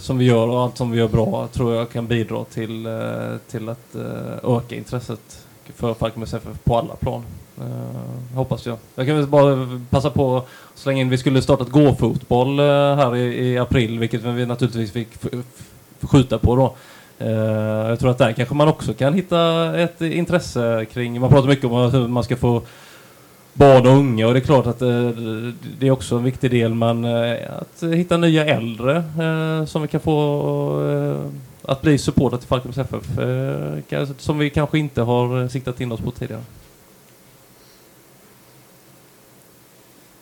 [0.00, 2.86] som vi gör och allt som vi gör bra tror jag kan bidra till,
[3.50, 3.96] till att
[4.44, 7.22] öka intresset för Falkenbergs FF på alla plan.
[7.60, 8.78] Eh, hoppas jag.
[8.94, 12.64] Jag kan väl bara passa på att slänga in, vi skulle startat gå-fotboll eh,
[12.96, 15.08] här i, i april, vilket vi naturligtvis fick
[16.00, 16.74] skjuta på då.
[17.18, 17.30] Eh,
[17.88, 21.64] jag tror att där kanske man också kan hitta ett intresse kring, man pratar mycket
[21.64, 22.62] om hur man ska få
[23.58, 25.10] barn och unga och det är klart att eh,
[25.78, 29.88] det är också en viktig del men eh, att hitta nya äldre eh, som vi
[29.88, 35.92] kan få att bli supportrar till Falkenbergs FF som vi kanske inte har siktat in
[35.92, 36.42] oss på tidigare.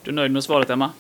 [0.07, 0.91] Du är nöjd med svaret, Emma?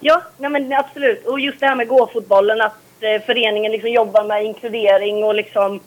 [0.00, 1.26] Ja, nej men absolut.
[1.26, 5.80] Och just det här med gåfotbollen, att eh, föreningen liksom jobbar med inkludering och liksom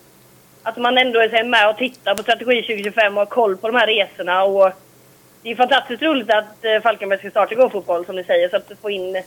[0.64, 3.78] att man ändå är med och tittar på Strategi 2025 och har koll på de
[3.78, 4.44] här resorna.
[4.44, 4.72] Och
[5.42, 8.72] det är fantastiskt roligt att eh, Falkenberg ska starta gåfotboll som ni säger, så att
[8.82, 9.24] få in...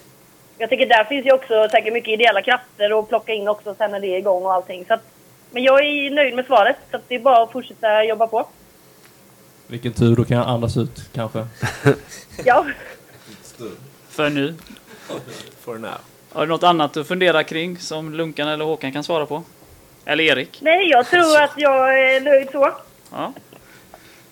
[0.58, 3.90] Jag tycker där finns ju också säkert mycket ideella krafter att plocka in också sen
[3.90, 4.84] när det är igång och allting.
[4.84, 5.02] Så att,
[5.50, 8.46] men jag är nöjd med svaret, så att det är bara att fortsätta jobba på.
[9.66, 11.46] Vilken tur, då kan jag andas ut kanske.
[12.44, 12.66] Ja.
[14.08, 14.54] För nu.
[15.60, 15.90] For now.
[16.32, 19.42] Har du något annat att fundera kring som Lunkan eller Håkan kan svara på?
[20.04, 20.58] Eller Erik?
[20.62, 22.72] Nej, jag tror att jag är nöjd så.
[23.10, 23.32] Ja.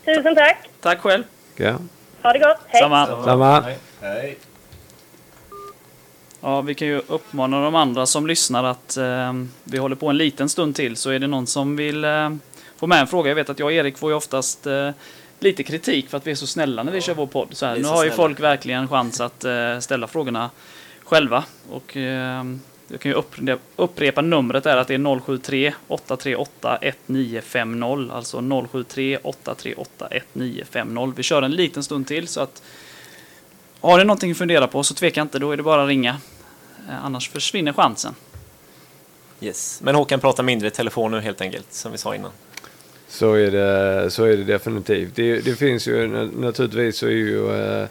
[0.04, 0.68] Tusen tack.
[0.80, 1.24] Tack själv.
[1.56, 1.78] Ja.
[2.22, 2.58] Ha det gott.
[2.66, 2.82] Hej.
[2.82, 3.24] Samma.
[3.24, 3.64] Samma.
[4.00, 4.38] Hej.
[6.40, 9.32] Ja, vi kan ju uppmana de andra som lyssnar att eh,
[9.64, 10.96] vi håller på en liten stund till.
[10.96, 12.30] Så är det någon som vill eh,
[12.76, 13.30] få med en fråga.
[13.30, 14.90] Jag vet att jag och Erik får ju oftast eh,
[15.42, 17.48] lite kritik för att vi är så snälla när vi kör vår podd.
[17.50, 18.14] Så här, nu har ju snälla.
[18.22, 20.50] folk verkligen chans att eh, ställa frågorna
[21.04, 21.44] själva.
[21.70, 22.44] Och eh,
[22.88, 28.12] jag kan ju upprepa, upprepa numret är att det är 073 838 1950.
[28.12, 28.38] Alltså
[28.72, 31.12] 073 838 1950.
[31.16, 32.62] Vi kör en liten stund till så att
[33.80, 36.16] har ni någonting att fundera på så tveka inte, då är det bara att ringa.
[36.88, 38.14] Eh, Annars försvinner chansen.
[39.40, 39.80] Yes.
[39.82, 42.30] Men Håkan pratar mindre i telefon nu helt enkelt, som vi sa innan.
[43.12, 45.14] Så är det, så är det definitivt.
[45.14, 46.06] Det, det finns ju
[46.36, 47.86] naturligtvis så är ju, eh,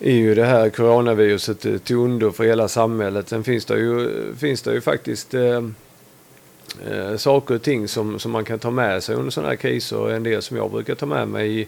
[0.00, 3.28] är ju det här coronaviruset eh, till ondo för hela samhället.
[3.28, 5.64] Sen finns det ju, finns det ju faktiskt eh,
[6.90, 10.10] eh, saker och ting som, som man kan ta med sig under sådana här kriser.
[10.10, 11.66] En del som jag brukar ta med mig i,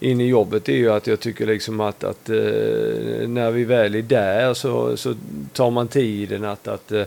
[0.00, 3.94] in i jobbet är ju att jag tycker liksom att, att eh, när vi väl
[3.94, 5.14] är där så, så
[5.52, 7.04] tar man tiden att, att eh,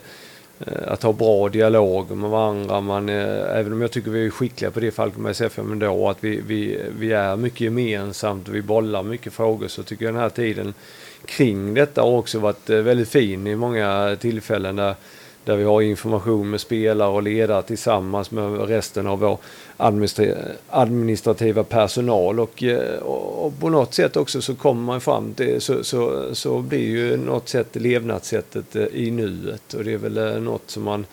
[0.68, 2.82] Eh, att ha bra dialog med varandra.
[2.82, 6.10] Man, eh, även om jag tycker vi är skickliga på det i Falkenbergs FM ändå,
[6.10, 10.14] att vi, vi, vi är mycket gemensamt och vi bollar mycket frågor, så tycker jag
[10.14, 10.74] den här tiden
[11.26, 14.96] kring detta har också varit eh, väldigt fin i många tillfällen där,
[15.46, 19.38] där vi har information med spelare och ledare tillsammans med resten av vår
[20.70, 22.40] administrativa personal.
[22.40, 26.60] Eh, och, och, på något sätt också så kommer man fram till så, så, så
[26.60, 29.74] blir ju något sätt levnadssättet eh, i nuet.
[29.74, 31.06] Och det är väl eh, något som man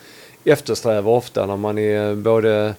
[0.44, 2.74] eftersträvar ofta när man är både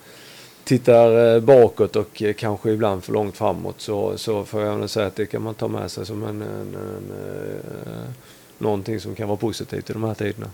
[0.63, 3.81] tittar bakåt och kanske ibland för långt framåt.
[3.81, 6.41] Så, så får jag nog säga att det kan man ta med sig som en,
[6.41, 8.13] en, en, en
[8.57, 10.47] någonting som kan vara positivt i de här tiderna.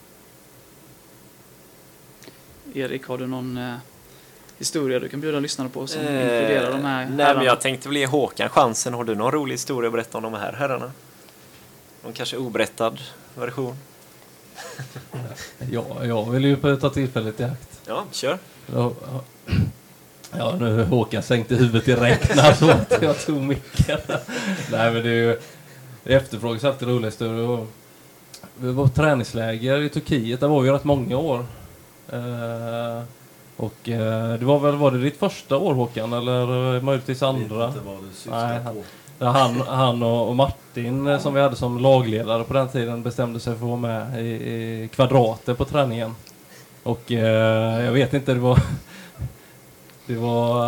[2.76, 3.74] Erik, har du någon eh,
[4.58, 7.38] historia du kan bjuda lyssnarna på som inkluderar de här Eh, Nej, herrarna?
[7.40, 8.94] men jag tänkte väl ge Håkan chansen.
[8.94, 10.92] Har du någon rolig historia att berätta om de här herrarna?
[12.04, 12.98] Någon kanske oberättad
[13.36, 13.76] version?
[15.72, 17.82] Ja, jag vill ju ta tillfället i akt.
[17.88, 18.38] Ja, kör.
[18.74, 18.92] Ja,
[20.38, 20.56] ja.
[20.60, 24.00] Nu Håkan sänkte huvudet direkt när så att jag tog micken.
[24.72, 25.40] Nej, men det är ju
[26.04, 27.66] det efterfrågas alltid roliga historier.
[28.58, 31.46] Vi var på träningsläger i Turkiet, där var vi rätt många år.
[32.10, 33.04] Eh,
[33.58, 37.68] och eh, det var väl, var det ditt första år Håkan, eller möjligtvis andra?
[37.68, 38.84] Inte vad du syftar Nej, han-.
[39.20, 43.04] Där han, han och och Martin eh, som vi hade som lagledare på den tiden
[43.04, 46.16] bestämde sig för att vara med i, i kvadrater på träningen.
[46.84, 48.60] Och jag vet inte, det var
[50.08, 50.64] Det var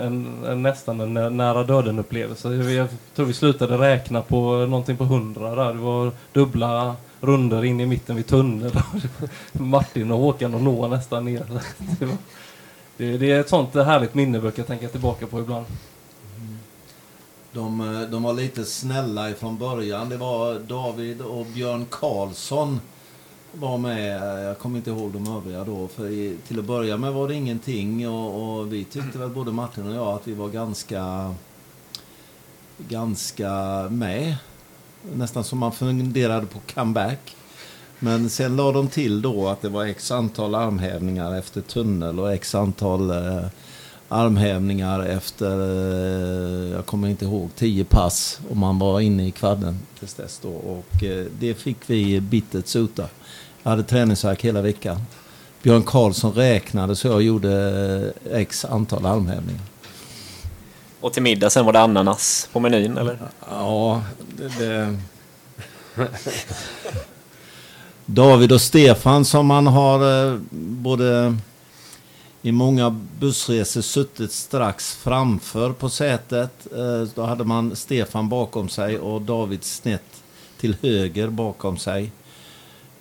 [0.00, 2.48] en, en nästan en nä- nära döden upplevelse.
[2.54, 5.72] Jag tror vi slutade räkna på någonting på hundra där.
[5.74, 6.96] Det var dubbla
[7.26, 8.78] runder in i mitten vid tunneln.
[9.52, 11.46] Martin och Håkan och Noah nästan ner.
[12.96, 15.66] Det, det, är ett sånt härligt minne brukar jag tänka tillbaka på ibland.
[17.52, 20.08] De, eh, de var lite snälla ifrån början.
[20.08, 22.80] Det var David och Björn Karlsson
[23.52, 24.44] var med.
[24.46, 25.88] Jag kommer inte ihåg de övriga då.
[25.88, 29.52] För i, till att börja med var det ingenting och, och vi tyckte väl både
[29.52, 31.34] Martin och jag att vi var ganska
[32.78, 33.50] ganska
[33.90, 34.36] med.
[35.12, 37.36] Nästan som man funderade på comeback.
[37.98, 42.32] Men sen la de till då att det var x antal armhävningar efter tunnel och
[42.32, 43.46] x antal eh,
[44.08, 49.78] armhävningar efter, eh, jag kommer inte ihåg, tio pass och man var inne i kvadden
[49.98, 50.48] tills dess då.
[50.48, 53.08] Och eh, det fick vi bittert sota.
[53.62, 55.00] Jag hade träningsvärk hela veckan.
[55.62, 57.52] Björn Karlsson räknade så jag gjorde
[58.30, 59.62] eh, x antal armhävningar.
[61.04, 63.18] Och till middag sen var det ananas på menyn, eller?
[63.50, 64.02] Ja,
[64.36, 64.48] det...
[64.58, 64.96] det...
[68.06, 71.36] David och Stefan som man har eh, både
[72.42, 72.90] i många
[73.20, 76.66] bussresor suttit strax framför på sätet.
[76.76, 80.22] Eh, Då hade man Stefan bakom sig och David snett
[80.60, 82.12] till höger bakom sig.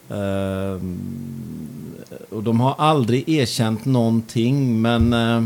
[0.09, 0.79] Eh,
[2.29, 5.43] Och de har aldrig erkänt någonting men eh,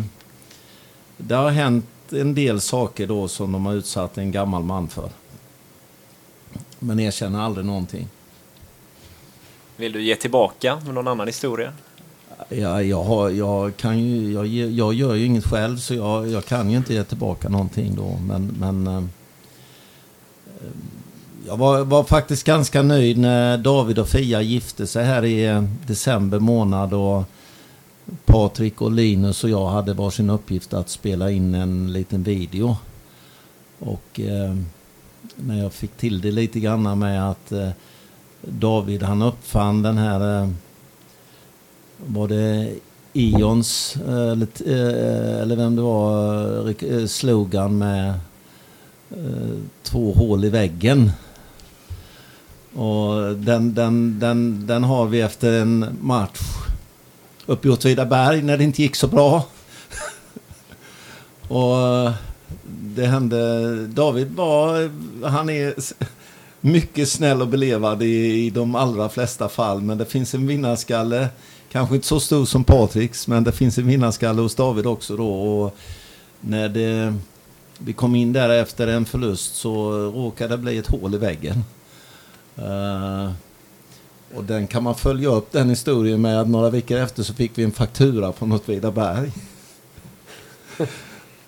[1.17, 5.09] det har hänt en del saker då som de har utsatt en gammal man för.
[6.79, 8.07] Men erkänner aldrig någonting.
[9.75, 11.73] Vill du ge tillbaka med någon annan historia?
[12.49, 16.45] Jag, jag, har, jag, kan ju, jag, jag gör ju inget själv så jag, jag
[16.45, 18.19] kan ju inte ge tillbaka någonting då.
[18.27, 19.03] Men, men eh,
[21.47, 25.63] jag var, var faktiskt ganska nöjd när David och Fia gifte sig här i eh,
[25.87, 26.93] december månad.
[26.93, 27.23] Och
[28.25, 32.77] Patrik och Linus och jag hade varsin uppgift att spela in en liten video.
[33.79, 34.55] Och eh,
[35.35, 37.69] när jag fick till det lite grann med att eh,
[38.41, 40.49] David han uppfann den här eh,
[42.05, 42.75] var det
[43.13, 48.13] Ions eh, eller, eh, eller vem det var eh, eh, slogan med
[49.09, 51.11] eh, två hål i väggen.
[52.73, 56.66] Och den, den, den, den har vi efter en match
[57.47, 59.45] uppe i Åtvidaberg när det inte gick så bra.
[61.47, 62.13] Och eh,
[62.95, 64.91] det hände, David var,
[65.27, 65.73] han är
[66.61, 69.81] mycket snäll och belevad i, i de allra flesta fall.
[69.81, 71.27] Men det finns en vinnarskalle,
[71.71, 75.29] kanske inte så stor som Patriks, men det finns en vinnarskalle hos David också då.
[75.29, 75.75] Och
[76.41, 77.15] när det,
[77.77, 81.63] vi kom in där efter en förlust så råkade det bli ett hål i väggen.
[82.59, 83.31] Uh,
[84.35, 87.51] och den kan man följa upp den historien med att några veckor efter så fick
[87.55, 89.31] vi en faktura på något Vidaberg.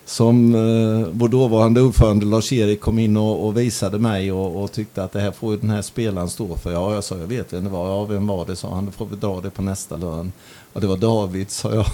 [0.05, 5.03] Som eh, vår dåvarande ordförande Lars-Erik kom in och, och visade mig och, och tyckte
[5.03, 6.71] att det här får ju den här spelaren stå för.
[6.71, 7.87] Ja, jag sa jag vet vem det var.
[7.89, 8.55] Ja, vem var det?
[8.55, 8.85] sa han.
[8.85, 10.31] Då får vi dra det på nästa lön.
[10.73, 11.85] Och det var David, sa jag.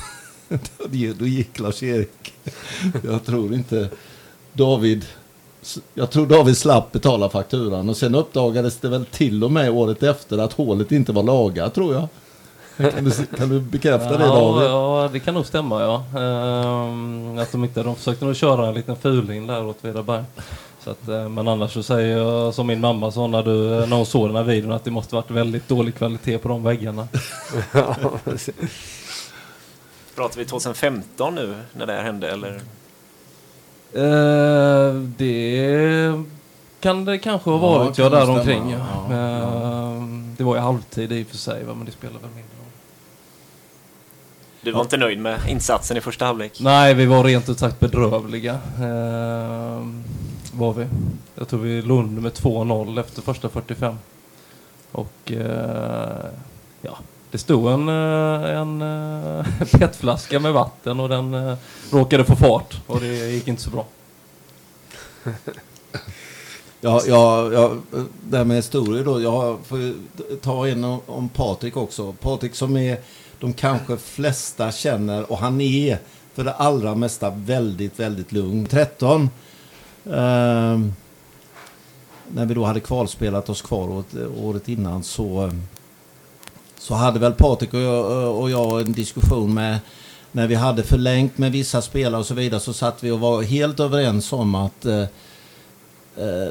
[1.19, 2.33] Då gick Lars-Erik.
[3.03, 3.89] Jag tror inte
[4.53, 5.05] David
[5.93, 10.03] jag tror David slapp betala fakturan och sen uppdagades det väl till och med året
[10.03, 12.07] efter att hålet inte var lagat tror jag.
[12.77, 14.69] Kan du, kan du bekräfta det ja, David?
[14.69, 16.05] ja, det kan nog stämma ja.
[16.19, 20.23] Ehm, att de inte, de försökte nog köra en liten fuling där åt Vedaberg.
[20.83, 23.95] Så att, eh, men annars så säger jag som min mamma sa när, du, när
[23.95, 27.07] hon såg den här videon att det måste varit väldigt dålig kvalitet på de väggarna.
[30.15, 32.61] Pratar vi 2015 nu när det här hände, eller?
[33.95, 36.23] Eh, det
[36.79, 38.69] kan det kanske ha varit, ja, nog där omkring.
[38.71, 38.77] Ja.
[39.09, 39.95] Ja, ja.
[39.97, 42.71] Ehm, det var i halvtid i och för sig, men det spelar väl mindre roll.
[44.61, 46.59] Du var inte nöjd med insatsen i första halvlek?
[46.59, 48.59] Nej, vi var rent ut sagt bedrövliga.
[48.81, 50.03] Ehm,
[50.53, 50.87] var vi.
[51.35, 53.95] Jag tror vi låg under med 2-0 efter första 45.
[54.91, 56.25] Och eh,
[56.81, 56.97] ja,
[57.31, 61.57] det stod en, eh, en eh, petflaska med vatten och den eh,
[61.91, 63.85] råkade få fart och det gick inte så bra.
[66.81, 67.75] Ja, ja, ja,
[68.21, 69.21] det här med historier då.
[69.21, 69.93] Jag får
[70.41, 72.13] ta en om, om Patrik också.
[72.13, 72.99] Patrik som är
[73.39, 75.99] de kanske flesta känner och han är
[76.33, 78.65] för det allra mesta väldigt, väldigt lugn.
[78.65, 79.29] 13.
[80.05, 80.79] Eh,
[82.27, 85.61] när vi då hade kvalspelat oss kvar året, året innan så, ehm,
[86.85, 89.79] så hade väl Patrik och jag, eh, och jag en diskussion med
[90.31, 93.41] när vi hade förlängt med vissa spelare och så vidare så satt vi och var
[93.41, 95.01] helt överens om att eh,
[96.17, 96.49] eh,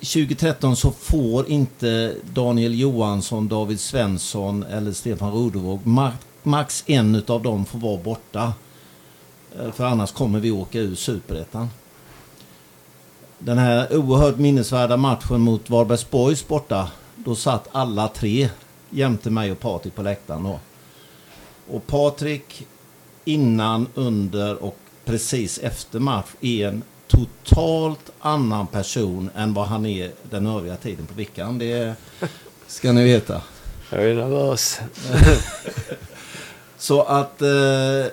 [0.00, 5.80] 2013 så får inte Daniel Johansson, David Svensson eller Stefan Rodevåg,
[6.42, 8.52] max en av dem får vara borta.
[9.58, 11.68] Eh, För annars kommer vi åka ur superettan.
[13.38, 18.48] Den här oerhört minnesvärda matchen mot Varbergs Boys borta, då satt alla tre
[18.90, 20.60] jämte mig och Patrik på läktaren då.
[21.70, 22.66] Och Patrik
[23.24, 30.10] innan, under och precis efter match är en totalt annan person än vad han är
[30.30, 31.58] den övriga tiden på veckan.
[31.58, 31.94] Det
[32.66, 33.42] ska ni veta.
[33.90, 34.80] Jag är nervös.
[36.78, 38.12] Så att eh,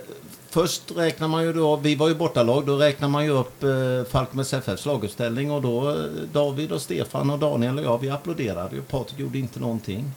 [0.49, 4.03] först räknar man ju då, vi var ju bortalag, då räknar man ju upp eh,
[4.11, 5.95] Falkenbergs FFs laguppställning och då eh,
[6.33, 8.81] David och Stefan och Daniel och jag, vi applåderade ju.
[8.81, 10.11] Patrik gjorde inte någonting.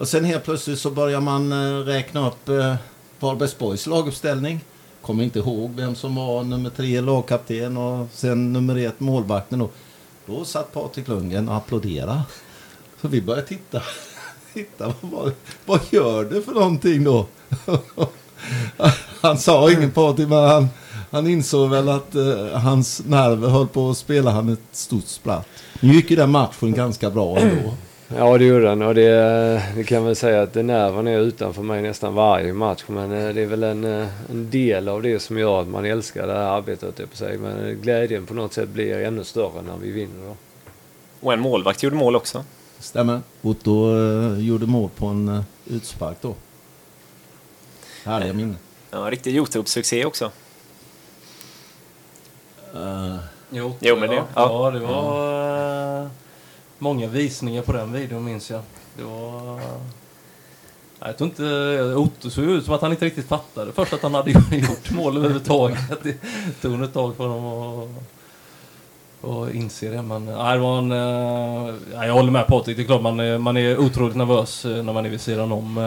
[0.00, 2.74] Och sen helt plötsligt så börjar man eh, räkna upp eh,
[3.18, 4.64] Varbergsborgs laguppställning.
[5.02, 9.60] Kommer inte ihåg vem som var nummer tre lagkapten och sen nummer ett målvakten.
[9.60, 9.72] Och
[10.26, 12.22] då satt Patrik Lundgren och applåderade.
[13.00, 13.82] Så vi började titta.
[14.54, 15.32] titta vad,
[15.66, 17.26] vad gör du för någonting då?
[19.20, 20.68] han sa ingen Patrik men han,
[21.10, 25.48] han insåg väl att eh, hans nerver höll på att spela han ett stort spratt.
[25.80, 27.74] Nu gick ju den matchen ganska bra ändå.
[28.16, 31.82] Ja, det gjorde den och det, det kan väl säga att nerverna är utanför mig
[31.82, 32.84] nästan varje match.
[32.86, 35.84] Men eh, det är väl en, eh, en del av det som gör att man
[35.84, 37.38] älskar det här arbetet, på sig.
[37.38, 40.26] Men glädjen på något sätt blir ännu större när vi vinner.
[40.26, 40.36] Då.
[41.20, 42.44] Och en målvakt gjorde mål också.
[42.78, 43.20] Stämmer.
[43.42, 46.34] Otto uh, gjorde mål på en uh, utspark då.
[48.04, 48.58] Härliga minnen.
[48.90, 50.30] Ja, riktig Youtube-succé också.
[52.74, 53.16] Uh,
[53.50, 54.26] jo, jo, men det, ja.
[54.34, 56.10] ja, det var...
[56.82, 58.62] Många visningar på den videon minns jag.
[58.96, 59.60] Det var...
[61.00, 61.94] Jag tror inte...
[61.94, 65.16] Otto såg ut som att han inte riktigt fattade först att han hade gjort mål
[65.16, 66.02] överhuvudtaget.
[66.02, 66.16] Det
[66.62, 67.88] tog ett tag för honom att
[69.20, 70.02] och inse det.
[70.02, 72.76] Men, eh, nej, det var en, eh, jag håller med Patrik.
[72.76, 75.52] Det är klart man är, man är otroligt nervös eh, när man är vid sidan
[75.52, 75.78] om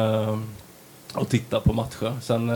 [1.13, 2.13] och tittar på matcher.
[2.21, 2.51] Sen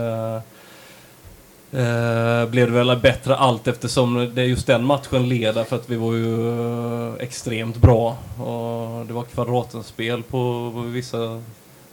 [1.72, 5.96] Eh, blev det väl bättre allt eftersom det just den matchen leder för att vi
[5.96, 6.58] var ju
[7.08, 8.16] eh, extremt bra.
[8.38, 11.42] Och det var kvadratens spel på, på vissa,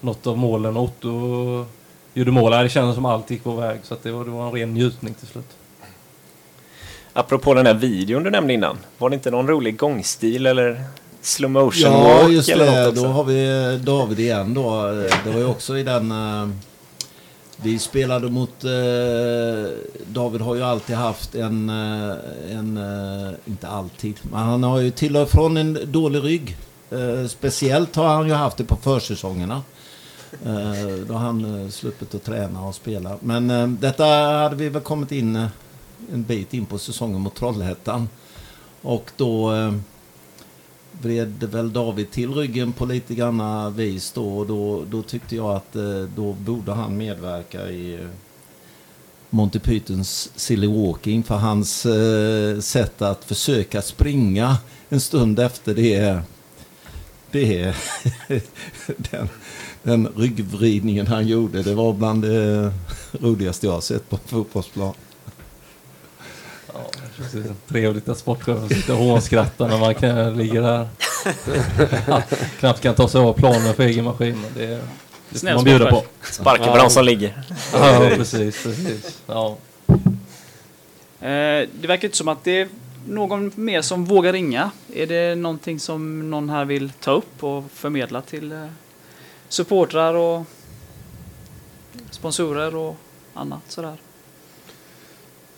[0.01, 0.77] något av målen.
[0.77, 1.65] Otto
[2.13, 2.51] gjorde mål.
[2.51, 4.73] Det kändes som allt gick på väg så att det, var, det var en ren
[4.73, 5.49] njutning till slut.
[7.13, 8.77] Apropå den här videon du nämnde innan.
[8.97, 10.83] Var det inte någon rolig gångstil eller
[11.21, 12.23] slow motion ja, walk?
[12.23, 12.91] Ja, just det.
[12.91, 14.91] Då har vi David igen då.
[15.23, 16.13] Det var ju också i den...
[17.61, 18.63] Vi spelade mot...
[18.63, 19.71] Eh,
[20.07, 21.69] David har ju alltid haft en...
[21.69, 22.15] Eh,
[22.51, 26.57] en eh, inte alltid, men han har ju till och från en dålig rygg.
[26.91, 29.61] Eh, speciellt har han ju haft det på försäsongerna.
[30.45, 33.17] Eh, då har han eh, sluppit att träna och spela.
[33.19, 35.47] Men eh, detta hade vi väl kommit in eh,
[36.13, 38.09] en bit in på säsongen mot Trollhättan.
[38.81, 39.51] Och då
[41.01, 44.37] vred väl David till ryggen på lite granna vis då.
[44.37, 48.07] Och då, då tyckte jag att eh, då borde han medverka i eh,
[49.29, 54.57] Monty Pythons Silly Walking för hans eh, sätt att försöka springa
[54.89, 56.21] en stund efter det
[57.31, 57.75] det är
[59.11, 59.29] den,
[59.83, 61.63] den ryggvridningen han gjorde.
[61.63, 62.73] Det var bland det
[63.11, 64.93] roligaste jag har sett på fotbollsplan.
[67.17, 70.87] Ja, trevligt att sportchefen sitter och hånskrattar när man ligger här.
[72.59, 74.41] knappt kan ta sig av planen för egen maskin.
[74.41, 74.81] Men det,
[75.29, 76.03] det får man bjuda på.
[76.21, 76.83] Sparka på ja.
[76.83, 77.43] de som ligger.
[77.73, 78.63] ja, precis.
[78.63, 79.21] precis.
[79.27, 79.57] Ja.
[81.19, 82.67] Eh, det verkar inte som att det är
[83.07, 84.71] någon mer som vågar ringa.
[84.93, 88.67] Är det någonting som någon här vill ta upp och förmedla till eh,
[89.49, 90.45] supportrar och
[92.11, 92.95] sponsorer och
[93.33, 93.97] annat sådär?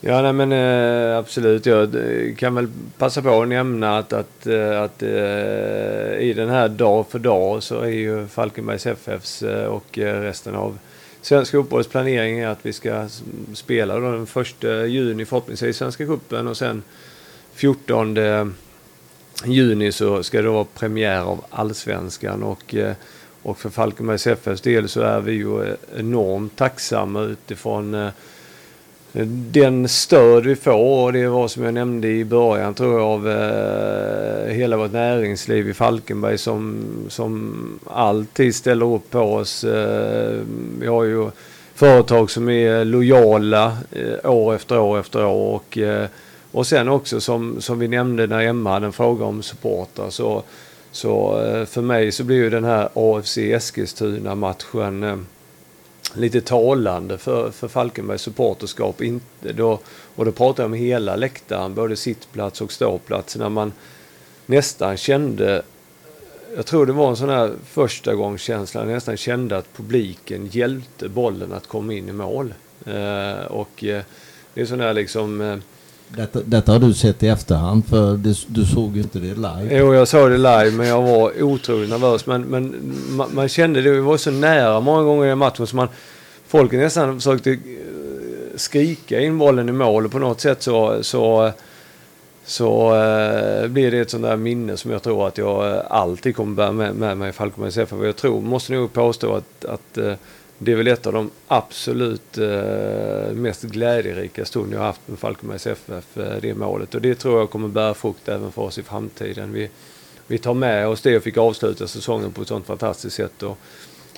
[0.02, 1.66] Ja, nej, men eh, absolut.
[1.66, 2.68] Jag eh, kan väl
[2.98, 7.64] passa på att nämna att, att, eh, att eh, i den här dag för dag
[7.64, 10.78] så är ju Falkenbergs FFs eh, och eh, resten av
[11.22, 13.08] Svenska fotbolls planering är att vi ska
[13.54, 16.84] spela då den första juni förhoppningsvis i Svenska cupen och sen
[17.54, 18.18] 14
[19.46, 22.94] juni så ska det vara premiär av Allsvenskan och eh,
[23.44, 28.12] och för Falkenbergs FFs del så är vi ju enormt tacksamma utifrån
[29.52, 33.30] den stöd vi får och det var som jag nämnde i början tror jag av
[33.30, 37.54] eh, hela vårt näringsliv i Falkenberg som, som
[37.86, 39.64] alltid ställer upp på oss.
[39.64, 40.40] Eh,
[40.80, 41.30] vi har ju
[41.74, 46.08] företag som är lojala eh, år efter år efter år och, eh,
[46.52, 50.44] och sen också som, som vi nämnde när Emma hade en fråga om supportrar så,
[50.92, 55.18] så eh, för mig så blir ju den här AFC Eskilstuna matchen eh,
[56.18, 59.02] lite talande för, för Falkenbergs supporterskap.
[59.02, 59.80] Inte då,
[60.16, 63.74] och då pratar jag om hela läktaren, både sittplats och ståplats, när man
[64.46, 65.64] nästan kände
[66.56, 71.54] jag tror det var en sån här första gångskänsla, nästan kände att publiken hjälpte bollen
[71.54, 72.54] att komma in i mål.
[72.86, 74.04] Eh, och eh,
[74.54, 75.58] det är sån här liksom eh,
[76.08, 79.68] detta, detta, har du sett i efterhand för det, du såg ju inte det live.
[79.72, 82.26] Jo, jag såg det live men jag var otroligt nervös.
[82.26, 82.76] Men, men
[83.10, 85.88] man, man kände det, vi var så nära många gånger i matchen så man,
[86.48, 87.58] folk nästan försökte eh,
[88.56, 91.52] skrika in bollen i mål och på något sätt så, så,
[92.46, 96.36] så uh, blir det ett sånt där minne som jag tror att jag eh, alltid
[96.36, 97.98] kommer bära med, med mig i Falkenbergs FF.
[98.04, 99.98] Jag tror, måste nog påstå att, att
[100.58, 105.68] det är väl ett av de absolut eh, mest glädjerika stunder jag haft med Falkenbergs
[105.68, 106.96] FF, eh, det målet.
[106.96, 109.54] Och det tror jag kommer bära frukt även för oss i framtiden.
[109.54, 109.70] Vi,
[110.28, 113.44] vi tar med oss det och fick avsluta säsongen på ett sånt fantastiskt sätt.
[113.44, 113.58] Och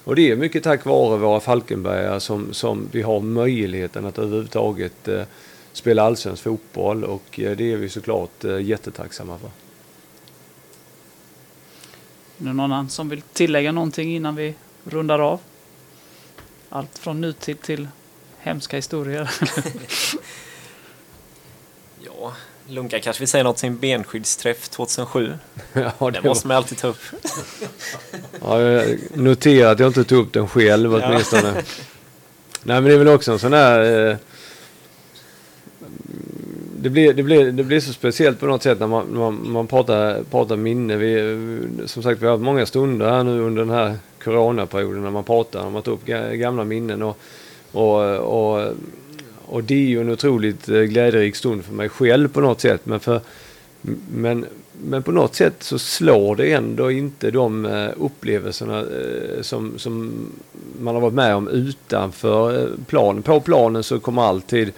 [0.03, 5.07] och det är mycket tack vare våra Falkenbergare som, som vi har möjligheten att överhuvudtaget
[5.07, 5.23] eh,
[5.73, 9.47] spela allsvensk fotboll och eh, det är vi såklart eh, jättetacksamma för.
[9.47, 9.51] Är
[12.37, 14.53] det någon annan som vill tillägga någonting innan vi
[14.83, 15.39] rundar av?
[16.69, 17.87] Allt från nutid till
[18.39, 19.31] hemska historier.
[22.01, 22.33] Ja,
[22.67, 25.33] Lunka kanske vill säga något sin benskyddsträff 2007.
[25.73, 26.97] Ja, Det måste man alltid ta upp.
[28.41, 31.53] Ja, jag noterar att jag inte tog upp den själv åtminstone.
[32.63, 34.09] Nej men det är väl också en sån här...
[34.09, 34.17] Eh,
[36.77, 39.67] det, blir, det, blir, det blir så speciellt på något sätt när man, man, man
[39.67, 40.95] pratar, pratar minne.
[40.95, 41.37] Vi,
[41.85, 45.23] som sagt vi har haft många stunder här nu under den här coronaperioden när man
[45.23, 47.01] pratar om att ta upp gamla minnen.
[47.01, 47.17] Och,
[47.71, 48.73] och, och,
[49.45, 52.85] och det är ju en otroligt eh, glädjerik stund för mig själv på något sätt.
[52.85, 53.21] Men för,
[54.11, 54.45] men,
[54.83, 60.13] men på något sätt så slår det ändå inte de eh, upplevelserna eh, som, som
[60.79, 63.23] man har varit med om utanför planen.
[63.23, 64.71] På planen så kommer alltid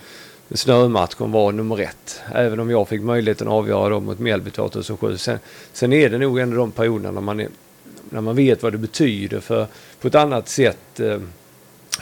[0.53, 2.21] snömatchen vara nummer ett.
[2.33, 5.17] Även om jag fick möjligheten att avgöra dem mot Mjällby 2007.
[5.17, 5.39] Sen,
[5.73, 7.47] sen är det nog ändå de perioderna när man, är,
[8.11, 9.67] när man vet vad det betyder för,
[10.01, 11.19] på ett annat sätt eh,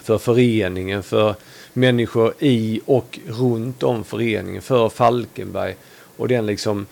[0.02, 1.36] för föreningen, för
[1.73, 5.76] människor i och runt om föreningen, för Falkenberg
[6.18, 6.86] och den liksom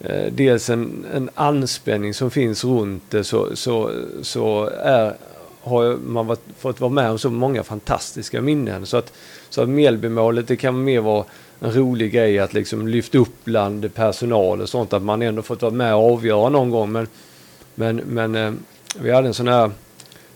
[0.00, 3.90] eh, dels en, en anspänning som finns runt det så, så,
[4.22, 5.14] så är,
[5.62, 8.86] har man varit, fått vara med om så många fantastiska minnen.
[8.86, 9.12] Så att,
[9.50, 11.24] så att Mjällbymålet det kan mer vara
[11.60, 14.92] en rolig grej att liksom lyfta upp bland personal och sånt.
[14.92, 16.92] Att man ändå fått vara med och avgöra någon gång.
[16.92, 17.06] Men,
[17.74, 18.52] men, men eh,
[18.98, 19.70] vi hade en sån här,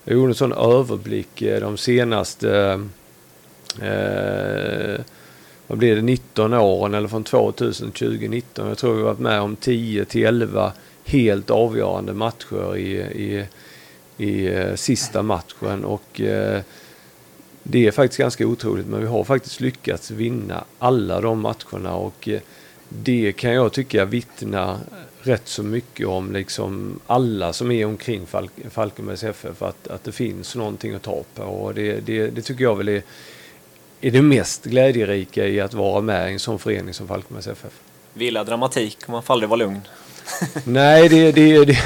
[0.05, 2.81] jag gjorde en sån överblick eh, de senaste
[3.81, 5.01] eh, eh,
[5.67, 8.69] vad blir det, 19 åren eller från 2000 till 2019.
[8.69, 10.73] Jag tror vi har varit med om 10 till 11
[11.05, 13.47] helt avgörande matcher i, i,
[14.27, 16.61] i sista matchen och eh,
[17.63, 22.29] det är faktiskt ganska otroligt men vi har faktiskt lyckats vinna alla de matcherna och
[22.89, 24.79] det kan jag tycka vittnar
[25.29, 30.13] rätt så mycket om liksom alla som är omkring Falk Falkenbergs FF att, att det
[30.13, 33.03] finns någonting att ta på och det, det, det tycker jag väl är,
[34.01, 37.73] är det mest glädjerika i att vara med i en sån förening som Falkenbergs FF.
[38.15, 39.81] Villa dramatik man får aldrig vara lugn.
[40.65, 41.79] Nej, det, det, det,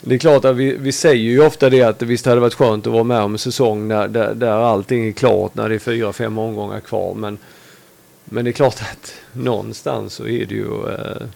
[0.00, 2.54] det är klart att vi, vi säger ju ofta det att visst hade det varit
[2.54, 5.74] skönt att vara med om en säsong när, där, där allting är klart, när det
[5.74, 7.14] är fyra, fem omgångar kvar.
[7.14, 7.38] Men,
[8.24, 11.26] men det är klart att någonstans så är det ju eh,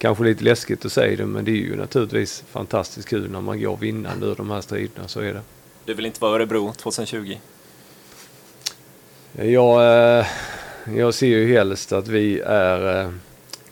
[0.00, 3.60] kanske lite läskigt att säga det, men det är ju naturligtvis fantastiskt kul när man
[3.60, 5.40] går vinnande ur de här striderna, så är det.
[5.84, 7.38] Du vill inte vara Örebro 2020?
[9.32, 10.26] Jag, eh,
[10.96, 13.10] jag ser ju helst att vi är eh,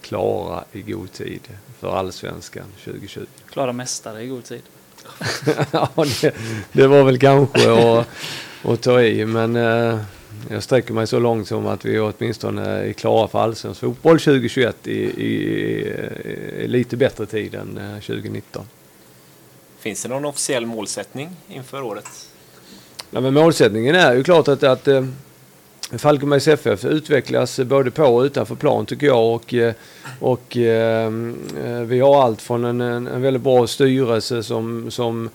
[0.00, 1.40] klara i god tid
[1.80, 3.20] för allsvenskan 2020.
[3.50, 4.62] Klara mästare i god tid.
[5.72, 6.34] ja, det,
[6.72, 8.06] det var väl kanske att,
[8.62, 10.00] att ta i, men eh,
[10.50, 14.86] jag sträcker mig så långt som att vi åtminstone är klara för allsvensk fotboll 2021
[14.86, 15.32] i, i,
[16.58, 18.66] i lite bättre tid än eh, 2019.
[19.78, 22.28] Finns det någon officiell målsättning inför året?
[23.10, 25.04] Ja, men målsättningen är ju klart att, att eh,
[25.96, 29.74] Falkenbergs FF utvecklas både på och utanför plan tycker jag och, eh,
[30.20, 31.06] och eh,
[31.64, 35.30] eh, vi har allt från en, en, en väldigt bra styrelse som, som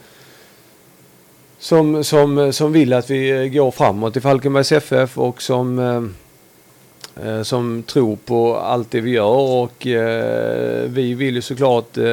[1.64, 7.28] som, som, som vill att vi eh, går framåt i Falkenbergs FF och som, eh,
[7.28, 12.04] eh, som tror på allt det vi gör och eh, vi vill ju såklart eh,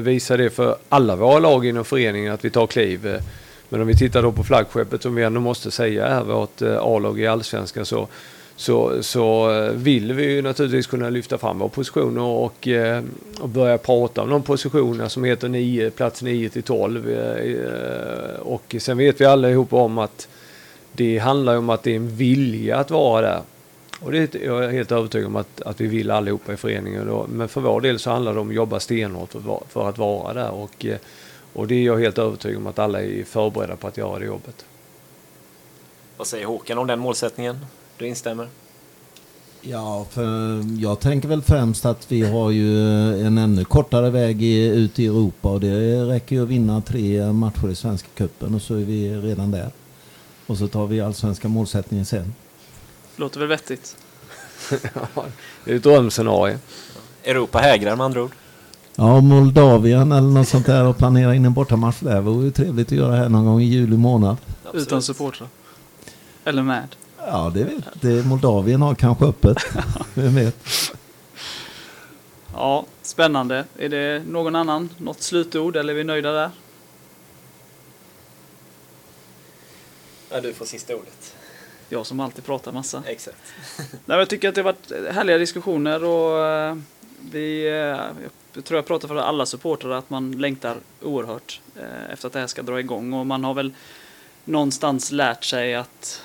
[0.00, 3.06] visa det för alla våra lag inom föreningen att vi tar kliv.
[3.06, 3.20] Eh.
[3.68, 6.78] Men om vi tittar då på flaggskeppet som vi ändå måste säga är vårt eh,
[6.80, 8.08] A-lag i Allsvenskan så,
[8.60, 13.02] så, så eh, vill vi ju naturligtvis kunna lyfta fram våra positioner och, eh,
[13.40, 17.10] och börja prata om de positionerna som heter 9, plats 9 till 12.
[17.10, 20.28] Eh, och sen vet vi allihopa om att
[20.92, 23.40] det handlar om att det är en vilja att vara där.
[24.00, 27.06] Och det är jag är helt övertygad om att, att vi vill allihopa i föreningen.
[27.06, 27.26] Då.
[27.28, 29.32] Men för vår del så handlar det om att jobba stenhårt
[29.68, 30.50] för, att vara- där.
[30.50, 30.86] Och,
[31.52, 34.24] och det är jag helt övertygad om att alla är förberedda på att göra det
[34.24, 34.64] jobbet.
[36.16, 37.58] Vad säger Håkan om den målsättningen?
[38.00, 38.48] Du instämmer?
[39.60, 40.24] Ja, för
[40.80, 42.78] jag tänker väl främst att vi har ju
[43.26, 47.32] en ännu kortare väg i, ut i Europa och det räcker ju att vinna tre
[47.32, 49.70] matcher i Svenska cupen och så är vi redan där.
[50.46, 52.34] Och så tar vi allsvenska målsättningen sen.
[53.16, 53.96] Låter väl vettigt.
[55.64, 56.58] Det är ett drömscenario.
[57.24, 58.32] Europa hägrar med andra ord.
[58.96, 62.88] Ja, Moldavien eller något sånt där och planera in en bortamatch där vore ju trevligt
[62.88, 64.36] att göra här någon gång i juli månad.
[64.64, 64.86] Absolut.
[64.86, 65.48] Utan supportrar.
[66.44, 66.88] Eller med.
[67.26, 69.56] Ja, det vet det Moldavien har kanske öppet.
[70.14, 70.56] Vem vet?
[72.52, 73.64] Ja, spännande.
[73.78, 74.88] Är det någon annan?
[74.98, 76.50] Något slutord eller är vi nöjda där?
[80.30, 81.36] Ja, du får sista ordet.
[81.88, 83.02] Jag som alltid pratar massa.
[83.06, 83.52] Exakt.
[83.76, 86.76] Nej, men jag tycker att det har varit härliga diskussioner och eh,
[87.32, 92.26] vi, eh, jag tror jag pratar för alla supportrar att man längtar oerhört eh, efter
[92.26, 93.74] att det här ska dra igång och man har väl
[94.44, 96.22] någonstans lärt sig att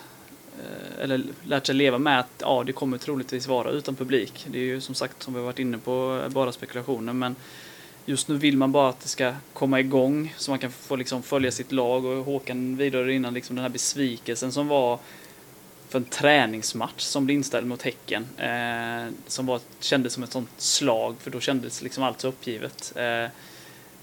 [0.60, 4.46] Eh, eller lärt sig leva med att ja, det kommer troligtvis vara utan publik.
[4.50, 7.14] Det är ju som sagt, som vi har varit inne på, bara spekulationer.
[7.14, 7.36] Men
[8.06, 11.24] just nu vill man bara att det ska komma igång så man kan få liksom
[11.24, 12.06] följa sitt lag.
[12.06, 15.00] Och Håkan vidare innan liksom den här besvikelsen som var
[15.90, 18.26] för en träningsmatch som blev inställd mot Häcken.
[18.38, 22.94] Eh, som var, kändes som ett sånt slag, för då kändes liksom allt så uppgivet.
[22.96, 23.30] Eh,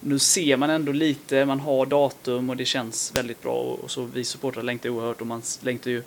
[0.00, 3.54] nu ser man ändå lite, man har datum och det känns väldigt bra.
[3.54, 6.02] Och så vi supportrar längtar oerhört och man längtar ju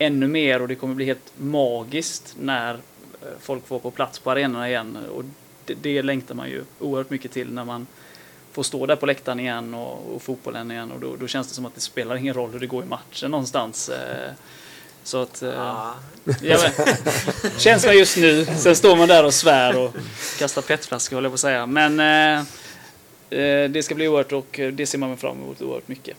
[0.00, 4.30] ännu mer och det kommer bli helt magiskt när eh, folk får på plats på
[4.30, 4.98] arenorna igen.
[5.14, 5.24] Och
[5.64, 7.86] det, det längtar man ju oerhört mycket till när man
[8.52, 11.54] får stå där på läktaren igen och, och fotbollen igen och då, då, känns det
[11.54, 13.88] som att det spelar ingen roll hur det går i matchen någonstans.
[13.88, 14.32] Eh,
[15.02, 15.42] så att...
[15.42, 15.94] Eh, ja,
[16.42, 16.86] men,
[17.58, 18.44] känslan just nu.
[18.44, 19.94] Sen står man där och svär och
[20.38, 21.66] kastar petflaskor håller jag på att säga.
[21.66, 22.00] Men
[22.40, 22.44] eh,
[23.70, 26.16] det ska bli oerhört och det ser man fram emot oerhört mycket.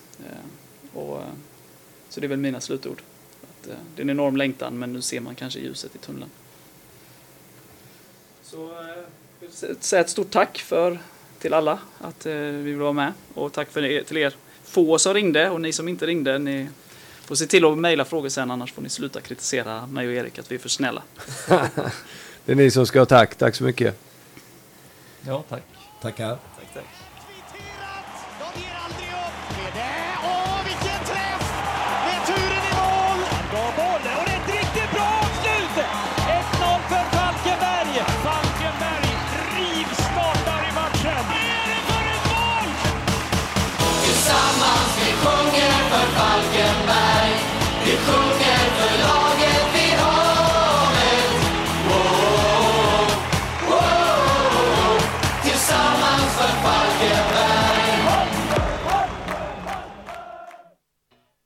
[0.94, 1.22] Och,
[2.10, 3.02] så det är väl mina slutord.
[3.62, 6.32] Att, eh, det är en enorm längtan men nu ser man kanske ljuset i tunneln.
[8.44, 8.88] Så eh,
[9.40, 11.00] jag vill säga ett stort tack för,
[11.40, 13.14] till alla att eh, vi vill vara med.
[13.34, 16.40] Och tack för er, till er få som ringde och ni som inte ringde.
[16.40, 16.70] Ni
[17.26, 20.40] får se till att mejla frågor sen annars får ni sluta kritisera mig och Erik
[20.40, 21.04] att vi är för snälla.
[22.46, 23.36] Det är ni som ska ha tack.
[23.36, 24.00] Tack så mycket.
[25.22, 25.64] Ja, tack.
[26.02, 26.38] Tackar.